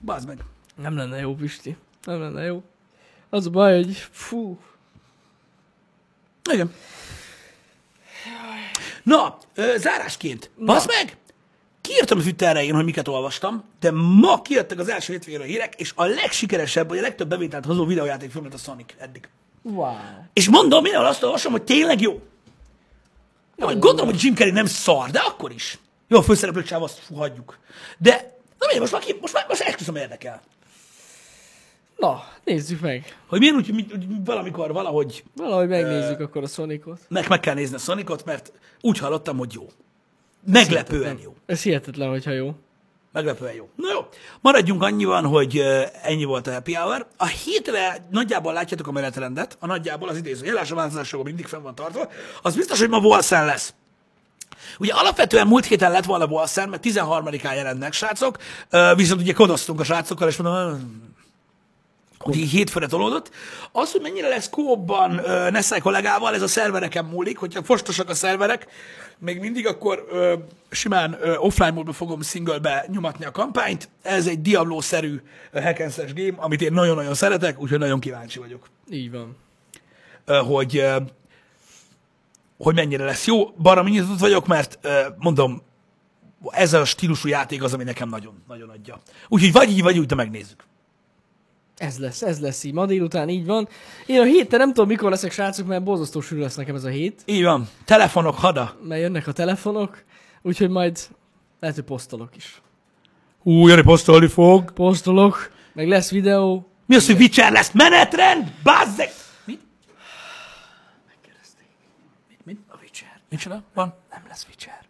[0.01, 0.38] Bazd meg.
[0.76, 1.78] Nem lenne jó, Pisti.
[2.03, 2.64] Nem lenne jó.
[3.30, 4.59] Az a baj, hogy fú.
[6.51, 6.74] Igen.
[9.03, 9.38] Na,
[9.78, 10.49] zárásként.
[10.66, 11.18] Basz meg!
[11.82, 15.91] Kiírtam a Twitterre én, hogy miket olvastam, de ma kijöttek az első hétvégéről hírek, és
[15.95, 19.30] a legsikeresebb, vagy a legtöbb bevételt hozó videójátékfilm lett a Sonic eddig.
[19.61, 19.95] Wow.
[20.34, 22.22] És mondom, én azt olvasom, hogy tényleg jó.
[23.59, 25.78] Hogy gondolom, hogy Jim Carrey nem szar, de akkor is.
[26.08, 27.58] Jó, a főszereplő csáv, azt fú, hagyjuk.
[27.97, 30.41] De, na miért, most már, ki, most már, most esküszöm érdekel.
[31.97, 33.18] Na, nézzük meg.
[33.28, 36.99] Hogy milyen úgy, hogy hogy valamikor, valahogy Valahogy megnézzük akkor a Sonicot.
[37.10, 38.51] meg, meg kell nézni a Sonicot, mert
[38.82, 39.68] úgy hallottam, hogy jó.
[40.45, 41.36] Meglepően jó.
[41.45, 42.56] Ez hihetetlen, hogyha jó.
[43.12, 43.70] Meglepően jó.
[43.76, 43.99] Na jó,
[44.41, 45.58] maradjunk annyiban, hogy
[46.01, 47.08] ennyi volt a happy hour.
[47.18, 51.76] A hétre nagyjából látjátok a menetrendet, a nagyjából az idéző jelás, a mindig fenn van
[51.76, 52.10] tartva.
[52.41, 53.74] Az biztos, hogy ma Volszen lesz.
[54.80, 58.38] Ugye alapvetően múlt héten lett volna Bolszer, mert 13-án jelennek srácok,
[58.95, 61.11] viszont ugye kodoztunk a srácokkal, és mondom,
[62.18, 63.32] hogy így hétfőre tolódott.
[63.72, 68.68] Az, hogy mennyire lesz kóban Nessai kollégával, ez a szervereken múlik, hogyha fostosak a szerverek,
[69.20, 70.34] még mindig akkor ö,
[70.70, 73.89] simán ö, offline módban fogom singlebe nyomatni a kampányt.
[74.01, 75.22] Ez egy Diablo-szerű
[75.53, 75.82] hack
[76.16, 79.38] game, amit én nagyon-nagyon szeretek, úgyhogy nagyon kíváncsi vagyok, Így van.
[80.26, 80.86] ö, hogy,
[82.64, 83.47] hogy mennyire lesz jó.
[83.47, 84.80] Baromi nyitott vagyok, mert
[85.18, 85.61] mondom,
[86.49, 88.99] ez a stílusú játék az, ami nekem nagyon, nagyon adja.
[89.28, 90.64] Úgyhogy vagy így, vagy úgy, de megnézzük.
[91.78, 92.74] Ez lesz, ez lesz így.
[92.74, 93.68] Ma délután így van.
[94.05, 96.89] Én a héten nem tudom, mikor leszek srácok, mert borzasztó sűrű lesz nekem ez a
[96.89, 97.70] hét, Így van.
[97.86, 98.78] Telefonok, hada.
[98.84, 100.03] mert jönnek a telefonok,
[100.41, 100.97] úgyhogy majd
[101.59, 102.61] lehet, hogy posztolok is.
[103.41, 104.72] Hú, Jani posztolni fog.
[104.72, 106.68] Posztolok, meg lesz videó.
[106.86, 107.72] Mi az, hogy Witcher lesz?
[107.72, 108.51] Menetrend?
[108.64, 109.09] Bazzeg!
[109.45, 109.59] Mit?
[111.07, 111.66] Megkérdezték.
[112.30, 112.39] Mit?
[112.45, 112.59] Mit?
[112.70, 113.20] A Witcher.
[113.34, 113.64] Micsoda?
[113.74, 113.94] Van?
[114.10, 114.86] Nem lesz Witcher.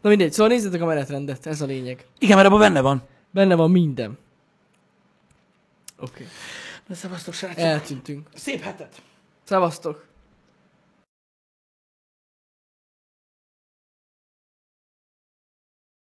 [0.00, 2.06] Na mindegy, szóval nézzétek a menetrendet, ez a lényeg.
[2.18, 3.02] Igen, mert abban benne van.
[3.30, 4.18] Benne van minden.
[5.98, 6.10] Oké.
[6.12, 6.26] Okay.
[6.86, 7.58] Na, szevasztok, srácok.
[7.58, 8.28] Eltűntünk.
[8.34, 9.02] Szép hetet.
[9.44, 10.06] Szevasztok.